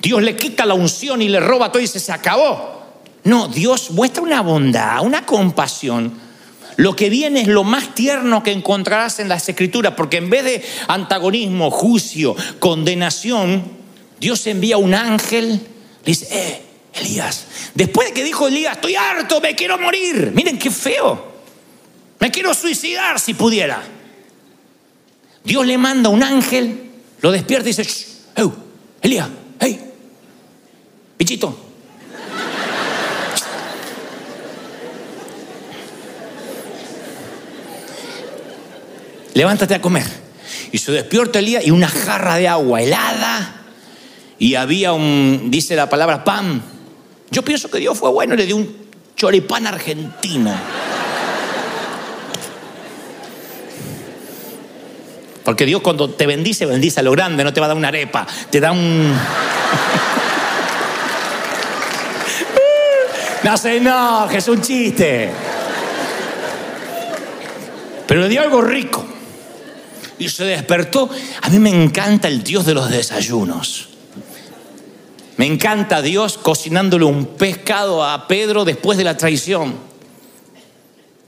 Dios 0.00 0.22
le 0.22 0.36
quita 0.36 0.64
la 0.64 0.74
unción 0.74 1.20
y 1.20 1.28
le 1.28 1.40
roba 1.40 1.72
todo 1.72 1.80
y 1.80 1.86
dice, 1.86 1.98
se 1.98 2.12
acabó. 2.12 2.73
No, 3.24 3.48
Dios 3.48 3.90
muestra 3.90 4.22
una 4.22 4.42
bondad, 4.42 5.02
una 5.02 5.24
compasión. 5.26 6.12
Lo 6.76 6.94
que 6.96 7.08
viene 7.08 7.42
es 7.42 7.48
lo 7.48 7.64
más 7.64 7.94
tierno 7.94 8.42
que 8.42 8.52
encontrarás 8.52 9.18
en 9.20 9.28
las 9.28 9.48
escrituras, 9.48 9.94
porque 9.96 10.18
en 10.18 10.30
vez 10.30 10.44
de 10.44 10.64
antagonismo, 10.88 11.70
juicio, 11.70 12.36
condenación, 12.58 13.62
Dios 14.20 14.46
envía 14.46 14.76
un 14.76 14.94
ángel 14.94 15.60
dice, 16.04 16.28
eh, 16.30 16.62
Elías, 16.94 17.46
después 17.74 18.08
de 18.08 18.14
que 18.14 18.24
dijo 18.24 18.46
Elías, 18.46 18.74
estoy 18.76 18.94
harto, 18.94 19.40
me 19.40 19.54
quiero 19.54 19.78
morir. 19.78 20.32
Miren 20.34 20.58
qué 20.58 20.70
feo. 20.70 21.32
Me 22.20 22.30
quiero 22.30 22.54
suicidar 22.54 23.18
si 23.18 23.34
pudiera. 23.34 23.82
Dios 25.42 25.66
le 25.66 25.76
manda 25.76 26.08
un 26.08 26.22
ángel, 26.22 26.90
lo 27.20 27.32
despierta 27.32 27.68
y 27.68 27.72
dice, 27.72 27.86
hey, 28.36 28.50
Elías, 29.02 29.28
hey, 29.60 29.80
pichito. 31.16 31.63
Levántate 39.34 39.74
a 39.74 39.80
comer. 39.80 40.06
Y 40.72 40.78
se 40.78 40.92
despierta 40.92 41.40
Elías 41.40 41.66
y 41.66 41.70
una 41.70 41.88
jarra 41.88 42.36
de 42.36 42.48
agua 42.48 42.80
helada 42.80 43.64
y 44.38 44.54
había 44.56 44.92
un, 44.92 45.50
dice 45.50 45.74
la 45.76 45.88
palabra, 45.88 46.24
pan. 46.24 46.60
Yo 47.30 47.42
pienso 47.42 47.70
que 47.70 47.78
Dios 47.78 47.96
fue 47.98 48.10
bueno 48.10 48.34
le 48.34 48.44
dio 48.46 48.56
un 48.56 48.76
choripán 49.16 49.66
argentino. 49.66 50.54
Porque 55.44 55.64
Dios 55.66 55.82
cuando 55.82 56.10
te 56.10 56.26
bendice, 56.26 56.66
bendice 56.66 57.00
a 57.00 57.02
lo 57.02 57.10
grande, 57.12 57.42
no 57.44 57.52
te 57.52 57.60
va 57.60 57.66
a 57.66 57.68
dar 57.68 57.76
una 57.76 57.88
arepa, 57.88 58.26
te 58.50 58.60
da 58.60 58.72
un... 58.72 59.12
no 63.42 63.56
sé, 63.56 63.80
no, 63.80 64.30
es 64.30 64.48
un 64.48 64.62
chiste. 64.62 65.30
Pero 68.06 68.20
le 68.22 68.28
dio 68.28 68.42
algo 68.42 68.62
rico. 68.62 69.13
Y 70.24 70.28
se 70.30 70.44
despertó. 70.44 71.10
A 71.42 71.50
mí 71.50 71.58
me 71.58 71.68
encanta 71.68 72.28
el 72.28 72.42
Dios 72.42 72.64
de 72.64 72.72
los 72.72 72.88
desayunos. 72.88 73.90
Me 75.36 75.44
encanta 75.44 76.00
Dios 76.00 76.38
cocinándole 76.38 77.04
un 77.04 77.26
pescado 77.26 78.02
a 78.02 78.26
Pedro 78.26 78.64
después 78.64 78.96
de 78.96 79.04
la 79.04 79.18
traición, 79.18 79.74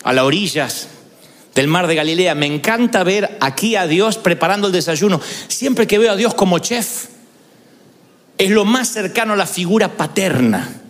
a 0.02 0.14
las 0.14 0.24
orillas 0.24 0.88
del 1.54 1.68
mar 1.68 1.88
de 1.88 1.94
Galilea. 1.94 2.34
Me 2.34 2.46
encanta 2.46 3.04
ver 3.04 3.36
aquí 3.42 3.76
a 3.76 3.86
Dios 3.86 4.16
preparando 4.16 4.68
el 4.68 4.72
desayuno. 4.72 5.20
Siempre 5.48 5.86
que 5.86 5.98
veo 5.98 6.12
a 6.12 6.16
Dios 6.16 6.32
como 6.32 6.58
chef, 6.58 7.08
es 8.38 8.50
lo 8.50 8.64
más 8.64 8.88
cercano 8.88 9.34
a 9.34 9.36
la 9.36 9.46
figura 9.46 9.94
paterna. 9.94 10.85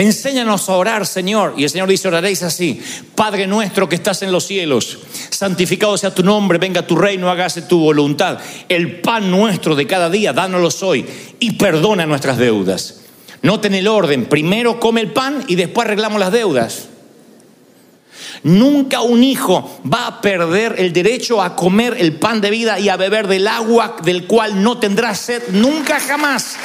Enséñanos 0.00 0.66
a 0.70 0.76
orar, 0.76 1.06
Señor. 1.06 1.52
Y 1.58 1.64
el 1.64 1.68
Señor 1.68 1.86
dice, 1.86 2.08
oraréis 2.08 2.42
así. 2.42 2.80
Padre 3.14 3.46
nuestro 3.46 3.86
que 3.86 3.96
estás 3.96 4.22
en 4.22 4.32
los 4.32 4.46
cielos, 4.46 4.98
santificado 5.28 5.98
sea 5.98 6.14
tu 6.14 6.22
nombre, 6.22 6.56
venga 6.56 6.86
tu 6.86 6.96
reino, 6.96 7.28
hágase 7.28 7.60
tu 7.60 7.78
voluntad. 7.78 8.38
El 8.70 9.02
pan 9.02 9.30
nuestro 9.30 9.74
de 9.74 9.86
cada 9.86 10.08
día, 10.08 10.32
dánoslo 10.32 10.88
hoy 10.88 11.04
y 11.38 11.50
perdona 11.52 12.06
nuestras 12.06 12.38
deudas. 12.38 13.02
Noten 13.42 13.74
el 13.74 13.86
orden, 13.88 14.24
primero 14.24 14.80
come 14.80 15.02
el 15.02 15.12
pan 15.12 15.44
y 15.48 15.56
después 15.56 15.84
arreglamos 15.84 16.18
las 16.18 16.32
deudas. 16.32 16.88
Nunca 18.42 19.02
un 19.02 19.22
hijo 19.22 19.82
va 19.84 20.06
a 20.06 20.20
perder 20.22 20.76
el 20.78 20.94
derecho 20.94 21.42
a 21.42 21.54
comer 21.54 21.96
el 21.98 22.14
pan 22.14 22.40
de 22.40 22.48
vida 22.48 22.78
y 22.78 22.88
a 22.88 22.96
beber 22.96 23.28
del 23.28 23.46
agua 23.46 23.96
del 24.02 24.26
cual 24.26 24.62
no 24.62 24.78
tendrá 24.78 25.14
sed 25.14 25.42
nunca 25.50 26.00
jamás. 26.00 26.56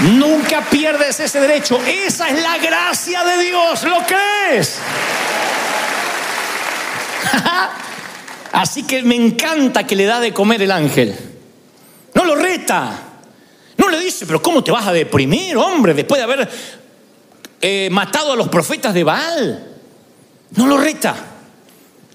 Nunca 0.00 0.64
pierdes 0.70 1.18
ese 1.18 1.40
derecho. 1.40 1.80
Esa 1.84 2.28
es 2.28 2.40
la 2.40 2.58
gracia 2.58 3.24
de 3.24 3.42
Dios. 3.42 3.82
¿Lo 3.82 3.98
crees? 4.06 4.78
Así 8.52 8.84
que 8.84 9.02
me 9.02 9.16
encanta 9.16 9.86
que 9.86 9.96
le 9.96 10.04
da 10.04 10.20
de 10.20 10.32
comer 10.32 10.62
el 10.62 10.70
ángel. 10.70 11.16
No 12.14 12.24
lo 12.24 12.36
reta. 12.36 12.92
No 13.76 13.88
le 13.88 13.98
dice, 13.98 14.24
pero 14.26 14.40
¿cómo 14.40 14.62
te 14.62 14.70
vas 14.70 14.86
a 14.86 14.92
deprimir, 14.92 15.56
hombre, 15.56 15.94
después 15.94 16.18
de 16.18 16.24
haber 16.24 16.48
eh, 17.60 17.88
matado 17.90 18.32
a 18.32 18.36
los 18.36 18.48
profetas 18.48 18.94
de 18.94 19.04
Baal? 19.04 19.66
No 20.52 20.66
lo 20.66 20.78
reta. 20.78 21.14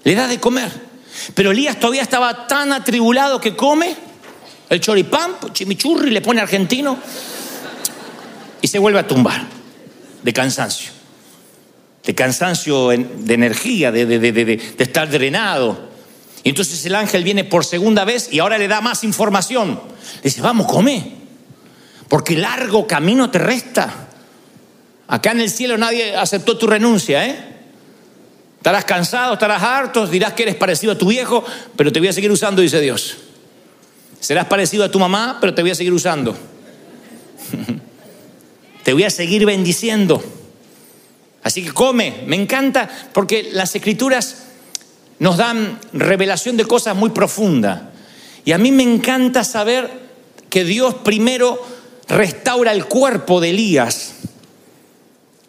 Le 0.02 0.14
da 0.14 0.26
de 0.26 0.40
comer. 0.40 0.70
Pero 1.34 1.52
Elías 1.52 1.78
todavía 1.78 2.02
estaba 2.02 2.46
tan 2.46 2.72
atribulado 2.72 3.40
que 3.40 3.54
come 3.54 3.94
el 4.70 4.80
choripán, 4.80 5.36
chimichurri, 5.52 6.10
le 6.10 6.22
pone 6.22 6.40
argentino 6.40 6.98
se 8.74 8.80
vuelve 8.80 8.98
a 8.98 9.06
tumbar 9.06 9.40
de 10.24 10.32
cansancio, 10.32 10.90
de 12.04 12.12
cansancio 12.12 12.88
de 12.88 13.34
energía, 13.34 13.92
de, 13.92 14.60
estar 14.76 15.08
drenado. 15.08 15.90
Y 16.42 16.48
entonces 16.48 16.84
el 16.84 16.96
ángel 16.96 17.22
viene 17.22 17.44
por 17.44 17.64
segunda 17.64 18.04
vez 18.04 18.32
y 18.32 18.40
ahora 18.40 18.58
le 18.58 18.66
da 18.66 18.80
más 18.80 19.04
información. 19.04 19.80
Le 20.16 20.22
dice, 20.22 20.40
vamos, 20.40 20.66
come, 20.66 21.12
porque 22.08 22.36
largo 22.36 22.84
camino 22.88 23.30
te 23.30 23.38
resta. 23.38 24.08
Acá 25.06 25.30
en 25.30 25.42
el 25.42 25.50
cielo 25.50 25.78
nadie 25.78 26.16
aceptó 26.16 26.58
tu 26.58 26.66
renuncia, 26.66 27.24
¿eh? 27.28 27.54
Estarás 28.56 28.86
cansado, 28.86 29.34
estarás 29.34 29.62
harto, 29.62 30.04
dirás 30.08 30.32
que 30.32 30.42
eres 30.42 30.56
parecido 30.56 30.94
a 30.94 30.98
tu 30.98 31.06
viejo, 31.06 31.44
pero 31.76 31.92
te 31.92 32.00
voy 32.00 32.08
a 32.08 32.12
seguir 32.12 32.32
usando, 32.32 32.60
dice 32.60 32.80
Dios. 32.80 33.18
Serás 34.18 34.46
parecido 34.46 34.82
a 34.82 34.90
tu 34.90 34.98
mamá, 34.98 35.38
pero 35.40 35.54
te 35.54 35.62
voy 35.62 35.70
a 35.70 35.76
seguir 35.76 35.92
usando. 35.92 36.36
te 38.84 38.92
voy 38.92 39.02
a 39.02 39.10
seguir 39.10 39.44
bendiciendo. 39.46 40.22
Así 41.42 41.62
que 41.64 41.72
come, 41.72 42.22
me 42.26 42.36
encanta 42.36 42.88
porque 43.12 43.50
las 43.52 43.74
escrituras 43.74 44.44
nos 45.18 45.36
dan 45.36 45.80
revelación 45.92 46.56
de 46.56 46.64
cosas 46.64 46.94
muy 46.94 47.10
profundas. 47.10 47.82
Y 48.44 48.52
a 48.52 48.58
mí 48.58 48.72
me 48.72 48.82
encanta 48.82 49.42
saber 49.42 49.90
que 50.50 50.64
Dios 50.64 50.94
primero 51.02 51.60
restaura 52.08 52.72
el 52.72 52.84
cuerpo 52.86 53.40
de 53.40 53.50
Elías. 53.50 54.14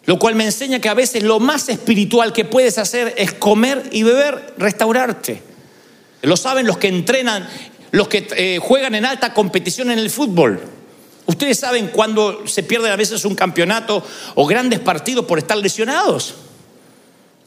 Lo 0.06 0.18
cual 0.18 0.34
me 0.34 0.44
enseña 0.44 0.80
que 0.80 0.88
a 0.88 0.94
veces 0.94 1.22
lo 1.22 1.40
más 1.40 1.68
espiritual 1.68 2.32
que 2.32 2.44
puedes 2.44 2.78
hacer 2.78 3.14
es 3.18 3.32
comer 3.32 3.88
y 3.92 4.02
beber, 4.02 4.54
restaurarte. 4.56 5.42
Lo 6.22 6.36
saben 6.36 6.66
los 6.66 6.78
que 6.78 6.88
entrenan, 6.88 7.46
los 7.90 8.08
que 8.08 8.26
eh, 8.36 8.58
juegan 8.62 8.94
en 8.94 9.04
alta 9.04 9.34
competición 9.34 9.90
en 9.90 9.98
el 9.98 10.10
fútbol. 10.10 10.75
Ustedes 11.26 11.58
saben 11.58 11.88
cuando 11.88 12.46
se 12.46 12.62
pierde 12.62 12.90
a 12.90 12.96
veces 12.96 13.24
un 13.24 13.34
campeonato 13.34 14.04
o 14.34 14.46
grandes 14.46 14.78
partidos 14.80 15.24
por 15.24 15.38
estar 15.38 15.56
lesionados. 15.56 16.34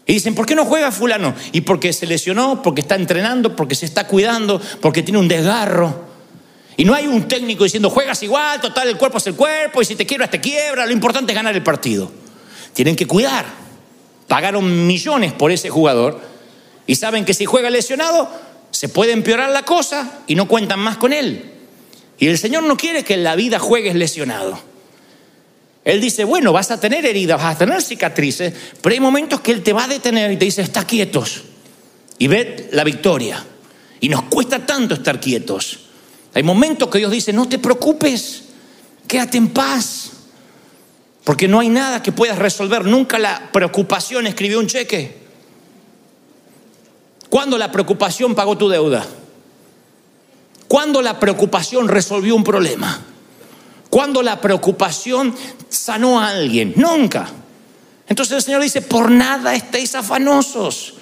Y 0.05 0.13
dicen, 0.13 0.35
¿por 0.35 0.45
qué 0.45 0.55
no 0.55 0.65
juega 0.65 0.91
fulano? 0.91 1.35
Y 1.51 1.61
porque 1.61 1.93
se 1.93 2.05
lesionó, 2.05 2.61
porque 2.61 2.81
está 2.81 2.95
entrenando, 2.95 3.55
porque 3.55 3.75
se 3.75 3.85
está 3.85 4.07
cuidando, 4.07 4.59
porque 4.81 5.03
tiene 5.03 5.19
un 5.19 5.27
desgarro. 5.27 6.09
Y 6.77 6.83
no 6.83 6.93
hay 6.93 7.07
un 7.07 7.27
técnico 7.27 7.63
diciendo, 7.63 7.89
juegas 7.89 8.23
igual, 8.23 8.59
total, 8.59 8.87
el 8.87 8.97
cuerpo 8.97 9.19
es 9.19 9.27
el 9.27 9.35
cuerpo, 9.35 9.81
y 9.81 9.85
si 9.85 9.95
te 9.95 10.05
quiebras, 10.05 10.31
te 10.31 10.41
quiebra, 10.41 10.85
lo 10.85 10.93
importante 10.93 11.31
es 11.31 11.35
ganar 11.35 11.55
el 11.55 11.61
partido. 11.61 12.11
Tienen 12.73 12.95
que 12.95 13.05
cuidar. 13.05 13.45
Pagaron 14.27 14.87
millones 14.87 15.33
por 15.33 15.51
ese 15.51 15.69
jugador 15.69 16.19
y 16.85 16.95
saben 16.95 17.25
que 17.25 17.33
si 17.33 17.45
juega 17.45 17.69
lesionado, 17.69 18.29
se 18.71 18.89
puede 18.89 19.11
empeorar 19.11 19.51
la 19.51 19.63
cosa 19.63 20.21
y 20.27 20.35
no 20.35 20.47
cuentan 20.47 20.79
más 20.79 20.97
con 20.97 21.13
él. 21.13 21.58
Y 22.19 22.27
el 22.27 22.37
Señor 22.37 22.63
no 22.63 22.75
quiere 22.75 23.03
que 23.03 23.13
en 23.13 23.23
la 23.23 23.35
vida 23.35 23.59
juegues 23.59 23.95
lesionado. 23.95 24.59
Él 25.85 26.01
dice, 26.01 26.25
bueno, 26.25 26.51
vas 26.51 26.69
a 26.69 26.79
tener 26.79 27.05
heridas, 27.05 27.41
vas 27.41 27.55
a 27.55 27.57
tener 27.57 27.81
cicatrices, 27.81 28.53
pero 28.81 28.93
hay 28.93 28.99
momentos 28.99 29.39
que 29.39 29.51
Él 29.51 29.63
te 29.63 29.71
va 29.71 29.85
a 29.85 29.87
detener 29.87 30.31
y 30.31 30.37
te 30.37 30.45
dice, 30.45 30.61
está 30.61 30.85
quietos. 30.85 31.43
Y 32.17 32.27
ve 32.27 32.69
la 32.73 32.83
victoria. 32.83 33.43
Y 34.01 34.09
nos 34.09 34.23
cuesta 34.23 34.65
tanto 34.65 34.95
estar 34.95 35.19
quietos. 35.19 35.79
Hay 36.33 36.43
momentos 36.43 36.89
que 36.89 36.99
Dios 36.99 37.11
dice, 37.11 37.31
no 37.31 37.47
te 37.47 37.57
preocupes, 37.57 38.43
quédate 39.07 39.37
en 39.37 39.47
paz. 39.49 40.11
Porque 41.23 41.47
no 41.47 41.59
hay 41.59 41.69
nada 41.69 42.03
que 42.03 42.11
puedas 42.11 42.37
resolver. 42.37 42.85
Nunca 42.85 43.17
la 43.17 43.49
preocupación 43.51 44.27
escribió 44.27 44.59
un 44.59 44.67
cheque. 44.67 45.17
¿Cuándo 47.29 47.57
la 47.57 47.71
preocupación 47.71 48.35
pagó 48.35 48.57
tu 48.57 48.67
deuda? 48.67 49.07
¿Cuándo 50.69 51.01
la 51.01 51.19
preocupación 51.19 51.87
resolvió 51.87 52.35
un 52.35 52.43
problema? 52.43 53.01
¿Cuándo 53.89 54.21
la 54.21 54.39
preocupación 54.39 55.35
sanó 55.67 56.19
a 56.19 56.29
alguien? 56.29 56.73
Nunca. 56.75 57.27
Entonces 58.07 58.37
el 58.37 58.43
Señor 58.43 58.61
dice, 58.61 58.83
por 58.83 59.09
nada 59.09 59.55
estéis 59.55 59.95
afanosos. 59.95 60.93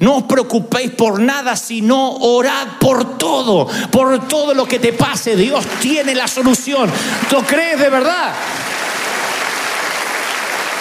No 0.00 0.16
os 0.16 0.22
preocupéis 0.24 0.90
por 0.90 1.20
nada, 1.20 1.56
sino 1.56 2.16
orad 2.16 2.78
por 2.78 3.16
todo, 3.16 3.66
por 3.90 4.28
todo 4.28 4.52
lo 4.52 4.66
que 4.66 4.78
te 4.78 4.92
pase. 4.92 5.36
Dios 5.36 5.64
tiene 5.80 6.14
la 6.14 6.28
solución. 6.28 6.90
¿Lo 7.30 7.42
crees 7.44 7.80
de 7.80 7.88
verdad? 7.88 8.34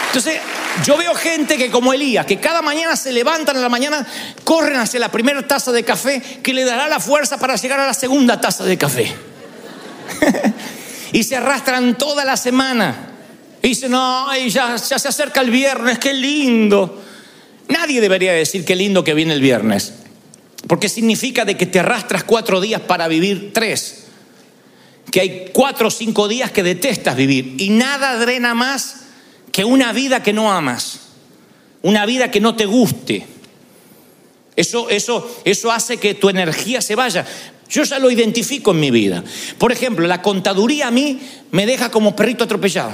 Entonces, 0.07 0.41
yo 0.85 0.97
veo 0.97 1.13
gente 1.13 1.57
que 1.57 1.69
como 1.69 1.93
Elías, 1.93 2.25
que 2.25 2.39
cada 2.39 2.61
mañana 2.61 2.95
se 2.95 3.11
levantan 3.11 3.57
a 3.57 3.59
la 3.59 3.69
mañana, 3.69 4.05
corren 4.43 4.77
hacia 4.77 4.99
la 4.99 5.11
primera 5.11 5.47
taza 5.47 5.71
de 5.71 5.83
café 5.83 6.21
que 6.41 6.53
le 6.53 6.65
dará 6.65 6.87
la 6.87 6.99
fuerza 6.99 7.37
para 7.37 7.55
llegar 7.55 7.79
a 7.79 7.87
la 7.87 7.93
segunda 7.93 8.41
taza 8.41 8.63
de 8.63 8.77
café. 8.77 9.13
y 11.13 11.23
se 11.23 11.35
arrastran 11.35 11.97
toda 11.97 12.25
la 12.25 12.35
semana. 12.35 13.11
Y 13.61 13.69
dicen, 13.69 13.91
no, 13.91 14.35
ya, 14.35 14.75
ya 14.75 14.99
se 14.99 15.07
acerca 15.07 15.41
el 15.41 15.51
viernes, 15.51 15.99
qué 15.99 16.13
lindo. 16.13 17.01
Nadie 17.69 18.01
debería 18.01 18.33
decir 18.33 18.65
qué 18.65 18.75
lindo 18.75 19.03
que 19.03 19.13
viene 19.13 19.33
el 19.33 19.41
viernes, 19.41 19.93
porque 20.67 20.89
significa 20.89 21.45
de 21.45 21.55
que 21.55 21.65
te 21.65 21.79
arrastras 21.79 22.23
cuatro 22.23 22.59
días 22.59 22.81
para 22.81 23.07
vivir 23.07 23.51
tres, 23.53 24.05
que 25.11 25.21
hay 25.21 25.45
cuatro 25.53 25.87
o 25.87 25.91
cinco 25.91 26.27
días 26.27 26.51
que 26.51 26.63
detestas 26.63 27.15
vivir 27.15 27.55
y 27.57 27.69
nada 27.69 28.17
drena 28.17 28.53
más 28.53 29.02
que 29.53 29.63
una 29.63 29.93
vida 29.93 30.23
que 30.23 30.33
no 30.33 30.51
amas, 30.51 30.99
una 31.83 32.05
vida 32.07 32.31
que 32.31 32.41
no 32.41 32.55
te 32.55 32.65
guste. 32.65 33.27
Eso, 34.55 34.89
eso, 34.89 35.41
eso 35.45 35.71
hace 35.71 35.97
que 35.97 36.15
tu 36.15 36.27
energía 36.27 36.81
se 36.81 36.95
vaya. 36.95 37.23
Yo 37.69 37.83
ya 37.83 37.99
lo 37.99 38.09
identifico 38.09 38.71
en 38.71 38.79
mi 38.79 38.89
vida. 38.89 39.23
Por 39.59 39.71
ejemplo, 39.71 40.07
la 40.07 40.23
contaduría 40.23 40.87
a 40.87 40.91
mí 40.91 41.21
me 41.51 41.67
deja 41.67 41.91
como 41.91 42.15
perrito 42.15 42.43
atropellado. 42.43 42.93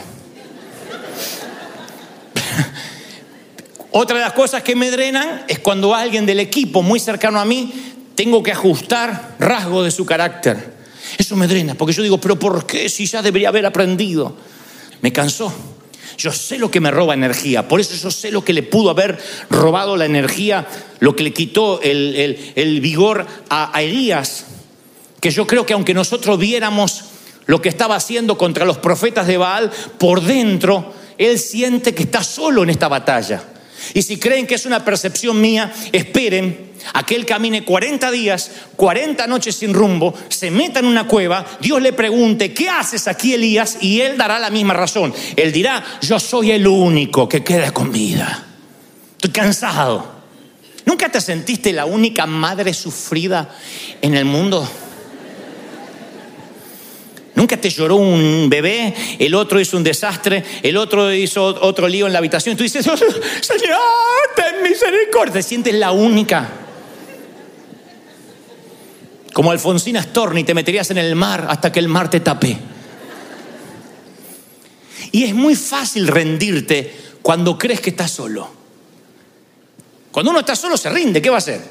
Otra 3.91 4.17
de 4.17 4.23
las 4.23 4.33
cosas 4.33 4.61
que 4.61 4.75
me 4.75 4.91
drenan 4.91 5.45
es 5.47 5.59
cuando 5.59 5.95
alguien 5.95 6.25
del 6.25 6.41
equipo 6.41 6.81
muy 6.81 6.99
cercano 6.99 7.39
a 7.39 7.45
mí 7.45 7.73
tengo 8.15 8.43
que 8.43 8.51
ajustar 8.51 9.37
rasgos 9.39 9.85
de 9.85 9.91
su 9.91 10.05
carácter. 10.05 10.73
Eso 11.17 11.37
me 11.37 11.47
drena, 11.47 11.75
porque 11.75 11.93
yo 11.93 12.03
digo, 12.03 12.19
pero 12.19 12.37
¿por 12.37 12.65
qué 12.65 12.89
si 12.89 13.05
ya 13.05 13.21
debería 13.21 13.47
haber 13.47 13.65
aprendido? 13.65 14.35
Me 15.01 15.13
cansó. 15.13 15.53
Yo 16.19 16.33
sé 16.33 16.59
lo 16.59 16.69
que 16.69 16.81
me 16.81 16.91
roba 16.91 17.13
energía, 17.13 17.69
por 17.69 17.79
eso 17.79 17.95
yo 17.95 18.11
sé 18.11 18.29
lo 18.29 18.43
que 18.43 18.51
le 18.51 18.61
pudo 18.61 18.89
haber 18.89 19.17
robado 19.49 19.95
la 19.95 20.03
energía, 20.03 20.67
lo 20.99 21.15
que 21.15 21.23
le 21.23 21.31
quitó 21.31 21.79
el, 21.81 22.79
vigor 22.81 23.25
a, 23.49 23.75
a 23.75 23.81
Elías, 23.81 24.45
que 25.21 25.31
yo 25.31 25.47
creo 25.47 25.65
que 25.65 25.71
aunque 25.71 25.93
nosotros 25.93 26.37
viéramos 26.37 27.05
lo 27.45 27.61
que 27.61 27.69
estaba 27.69 27.95
haciendo 27.95 28.37
contra 28.37 28.65
los 28.65 28.79
profetas 28.79 29.27
de 29.27 29.37
Baal, 29.37 29.71
por 29.97 30.21
dentro 30.21 30.93
él 31.17 31.39
siente 31.39 31.95
que 31.95 32.03
está 32.03 32.21
solo 32.21 32.63
en 32.63 32.69
esta 32.69 32.89
batalla. 32.89 33.41
Y 33.93 34.01
si 34.01 34.19
creen 34.19 34.45
que 34.45 34.55
es 34.55 34.65
una 34.65 34.83
percepción 34.83 35.39
mía, 35.39 35.73
esperen 35.93 36.68
a 36.93 37.05
que 37.05 37.15
él 37.15 37.25
camine 37.25 37.63
40 37.63 38.11
días, 38.11 38.51
40 38.75 39.27
noches 39.27 39.55
sin 39.55 39.73
rumbo, 39.73 40.13
se 40.29 40.51
meta 40.51 40.79
en 40.79 40.85
una 40.85 41.07
cueva, 41.07 41.45
Dios 41.59 41.81
le 41.81 41.93
pregunte, 41.93 42.53
¿qué 42.53 42.69
haces 42.69 43.07
aquí 43.07 43.33
Elías? 43.33 43.77
Y 43.81 44.01
él 44.01 44.17
dará 44.17 44.39
la 44.39 44.49
misma 44.49 44.73
razón. 44.73 45.13
Él 45.35 45.51
dirá, 45.51 45.83
yo 46.01 46.19
soy 46.19 46.51
el 46.51 46.67
único 46.67 47.27
que 47.27 47.43
queda 47.43 47.71
con 47.71 47.91
vida. 47.91 48.45
Estoy 49.13 49.31
cansado. 49.31 50.19
¿Nunca 50.85 51.09
te 51.09 51.21
sentiste 51.21 51.71
la 51.71 51.85
única 51.85 52.25
madre 52.25 52.73
sufrida 52.73 53.55
en 54.01 54.15
el 54.15 54.25
mundo? 54.25 54.67
Nunca 57.35 57.55
te 57.55 57.69
lloró 57.69 57.95
un 57.95 58.49
bebé, 58.49 58.93
el 59.17 59.33
otro 59.33 59.61
hizo 59.61 59.77
un 59.77 59.83
desastre, 59.83 60.43
el 60.61 60.75
otro 60.75 61.13
hizo 61.13 61.41
otro 61.61 61.87
lío 61.87 62.05
en 62.05 62.11
la 62.11 62.19
habitación. 62.19 62.57
Tú 62.57 62.63
dices, 62.63 62.83
Señor, 63.41 63.79
ten 64.35 64.61
misericordia. 64.61 65.35
Te 65.35 65.43
sientes 65.43 65.73
la 65.73 65.91
única. 65.91 66.49
Como 69.33 69.51
Alfonsina 69.51 70.01
Storni, 70.01 70.43
te 70.43 70.53
meterías 70.53 70.89
en 70.91 70.97
el 70.97 71.15
mar 71.15 71.47
hasta 71.49 71.71
que 71.71 71.79
el 71.79 71.87
mar 71.87 72.09
te 72.09 72.19
tape. 72.19 72.57
Y 75.11 75.23
es 75.23 75.33
muy 75.33 75.55
fácil 75.55 76.07
rendirte 76.07 76.95
cuando 77.21 77.57
crees 77.57 77.81
que 77.81 77.91
estás 77.91 78.11
solo. 78.11 78.49
Cuando 80.11 80.31
uno 80.31 80.39
está 80.39 80.55
solo 80.55 80.77
se 80.77 80.89
rinde, 80.89 81.21
¿qué 81.21 81.29
va 81.29 81.37
a 81.37 81.39
hacer? 81.39 81.61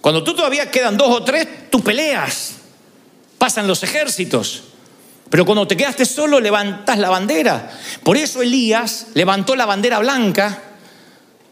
Cuando 0.00 0.24
tú 0.24 0.34
todavía 0.34 0.70
quedan 0.70 0.96
dos 0.96 1.08
o 1.10 1.22
tres, 1.22 1.70
tú 1.70 1.82
peleas. 1.82 2.54
Pasan 3.38 3.66
los 3.66 3.82
ejércitos. 3.82 4.64
Pero 5.28 5.44
cuando 5.44 5.66
te 5.66 5.76
quedaste 5.76 6.04
solo, 6.04 6.40
levantas 6.40 6.98
la 6.98 7.10
bandera. 7.10 7.70
Por 8.02 8.16
eso 8.16 8.42
Elías 8.42 9.08
levantó 9.14 9.54
la 9.54 9.66
bandera 9.66 9.98
blanca 9.98 10.62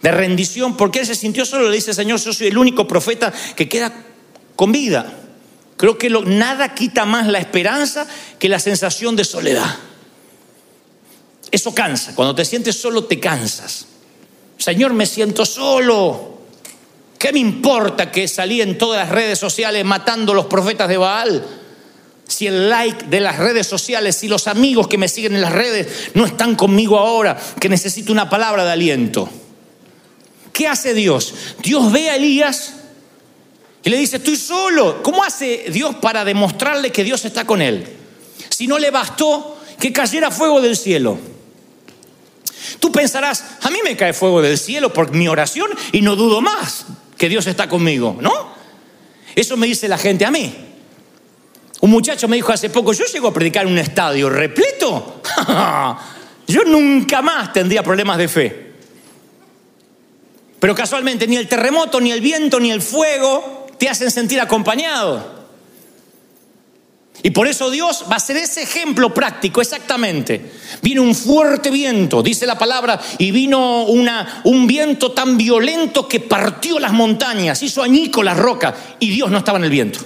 de 0.02 0.10
rendición, 0.10 0.76
porque 0.76 1.00
él 1.00 1.06
se 1.06 1.14
sintió 1.14 1.44
solo. 1.44 1.68
Le 1.68 1.76
dice, 1.76 1.94
Señor, 1.94 2.18
yo 2.20 2.32
soy 2.32 2.48
el 2.48 2.58
único 2.58 2.88
profeta 2.88 3.32
que 3.54 3.68
queda 3.68 3.92
con 4.58 4.72
vida. 4.72 5.06
Creo 5.76 5.96
que 5.98 6.10
nada 6.10 6.74
quita 6.74 7.04
más 7.04 7.28
la 7.28 7.38
esperanza 7.38 8.08
que 8.40 8.48
la 8.48 8.58
sensación 8.58 9.14
de 9.14 9.22
soledad. 9.22 9.76
Eso 11.52 11.72
cansa. 11.72 12.16
Cuando 12.16 12.34
te 12.34 12.44
sientes 12.44 12.74
solo, 12.74 13.04
te 13.04 13.20
cansas. 13.20 13.86
Señor, 14.58 14.94
me 14.94 15.06
siento 15.06 15.46
solo. 15.46 16.40
¿Qué 17.20 17.32
me 17.32 17.38
importa 17.38 18.10
que 18.10 18.26
salí 18.26 18.60
en 18.60 18.76
todas 18.76 18.98
las 18.98 19.10
redes 19.10 19.38
sociales 19.38 19.84
matando 19.84 20.32
a 20.32 20.34
los 20.34 20.46
profetas 20.46 20.88
de 20.88 20.96
Baal? 20.96 21.44
si 22.26 22.46
el 22.46 22.68
like 22.68 23.06
de 23.06 23.20
las 23.20 23.38
redes 23.38 23.66
sociales, 23.66 24.16
si 24.16 24.28
los 24.28 24.48
amigos 24.48 24.86
que 24.86 24.98
me 24.98 25.08
siguen 25.08 25.34
en 25.34 25.40
las 25.40 25.52
redes 25.52 26.10
no 26.12 26.26
están 26.26 26.56
conmigo 26.56 26.98
ahora, 26.98 27.38
que 27.58 27.70
necesito 27.70 28.12
una 28.12 28.28
palabra 28.28 28.66
de 28.66 28.72
aliento. 28.72 29.30
¿Qué 30.52 30.68
hace 30.68 30.92
Dios? 30.92 31.32
Dios 31.62 31.90
ve 31.90 32.10
a 32.10 32.16
Elías 32.16 32.74
y 33.82 33.90
le 33.90 33.96
dice, 33.96 34.16
estoy 34.16 34.36
solo. 34.36 35.02
¿Cómo 35.02 35.24
hace 35.24 35.66
Dios 35.70 35.96
para 35.96 36.24
demostrarle 36.24 36.90
que 36.90 37.04
Dios 37.04 37.24
está 37.24 37.44
con 37.44 37.62
él? 37.62 37.86
Si 38.48 38.66
no 38.66 38.78
le 38.78 38.90
bastó 38.90 39.58
que 39.78 39.92
cayera 39.92 40.30
fuego 40.30 40.60
del 40.60 40.76
cielo. 40.76 41.18
Tú 42.80 42.92
pensarás, 42.92 43.44
a 43.62 43.70
mí 43.70 43.78
me 43.84 43.96
cae 43.96 44.12
fuego 44.12 44.42
del 44.42 44.58
cielo 44.58 44.92
por 44.92 45.12
mi 45.12 45.28
oración 45.28 45.70
y 45.92 46.02
no 46.02 46.16
dudo 46.16 46.40
más 46.40 46.86
que 47.16 47.28
Dios 47.28 47.46
está 47.46 47.68
conmigo, 47.68 48.16
¿no? 48.20 48.52
Eso 49.34 49.56
me 49.56 49.66
dice 49.66 49.88
la 49.88 49.98
gente 49.98 50.24
a 50.24 50.30
mí. 50.30 50.54
Un 51.80 51.90
muchacho 51.90 52.26
me 52.26 52.36
dijo 52.36 52.52
hace 52.52 52.70
poco, 52.70 52.92
yo 52.92 53.04
llego 53.04 53.28
a 53.28 53.34
predicar 53.34 53.66
en 53.66 53.72
un 53.72 53.78
estadio 53.78 54.28
repleto. 54.28 55.22
yo 56.48 56.64
nunca 56.64 57.22
más 57.22 57.52
tendría 57.52 57.82
problemas 57.82 58.18
de 58.18 58.28
fe. 58.28 58.68
Pero 60.58 60.74
casualmente 60.74 61.26
ni 61.28 61.36
el 61.36 61.46
terremoto, 61.46 62.00
ni 62.00 62.10
el 62.10 62.20
viento, 62.20 62.58
ni 62.58 62.72
el 62.72 62.82
fuego 62.82 63.57
te 63.78 63.88
hacen 63.88 64.10
sentir 64.10 64.40
acompañado. 64.40 65.38
Y 67.22 67.30
por 67.30 67.48
eso 67.48 67.70
Dios 67.70 68.04
va 68.10 68.16
a 68.16 68.20
ser 68.20 68.36
ese 68.36 68.62
ejemplo 68.62 69.12
práctico, 69.12 69.60
exactamente. 69.60 70.52
Vino 70.82 71.02
un 71.02 71.14
fuerte 71.14 71.70
viento, 71.70 72.22
dice 72.22 72.46
la 72.46 72.56
palabra, 72.56 73.00
y 73.18 73.32
vino 73.32 73.84
una, 73.84 74.42
un 74.44 74.68
viento 74.68 75.10
tan 75.10 75.36
violento 75.36 76.06
que 76.06 76.20
partió 76.20 76.78
las 76.78 76.92
montañas, 76.92 77.60
hizo 77.62 77.82
añico 77.82 78.22
las 78.22 78.36
rocas, 78.36 78.74
y 79.00 79.10
Dios 79.10 79.30
no 79.30 79.38
estaba 79.38 79.58
en 79.58 79.64
el 79.64 79.70
viento. 79.70 79.98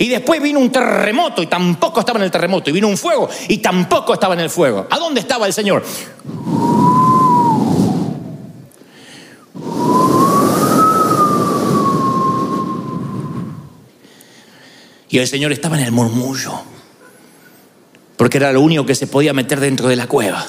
Y 0.00 0.08
después 0.08 0.40
vino 0.40 0.58
un 0.60 0.70
terremoto 0.70 1.42
y 1.42 1.46
tampoco 1.46 2.00
estaba 2.00 2.18
en 2.18 2.24
el 2.24 2.30
terremoto. 2.30 2.70
Y 2.70 2.72
vino 2.72 2.86
un 2.86 2.96
fuego 2.96 3.28
y 3.48 3.58
tampoco 3.58 4.14
estaba 4.14 4.34
en 4.34 4.40
el 4.40 4.50
fuego. 4.50 4.86
¿A 4.88 4.98
dónde 4.98 5.20
estaba 5.20 5.46
el 5.46 5.52
Señor? 5.52 5.84
Y 15.08 15.18
el 15.18 15.26
Señor 15.26 15.52
estaba 15.52 15.78
en 15.78 15.84
el 15.84 15.92
murmullo, 15.92 16.60
porque 18.16 18.38
era 18.38 18.52
lo 18.52 18.60
único 18.60 18.84
que 18.84 18.94
se 18.94 19.06
podía 19.06 19.32
meter 19.32 19.60
dentro 19.60 19.88
de 19.88 19.96
la 19.96 20.06
cueva. 20.06 20.46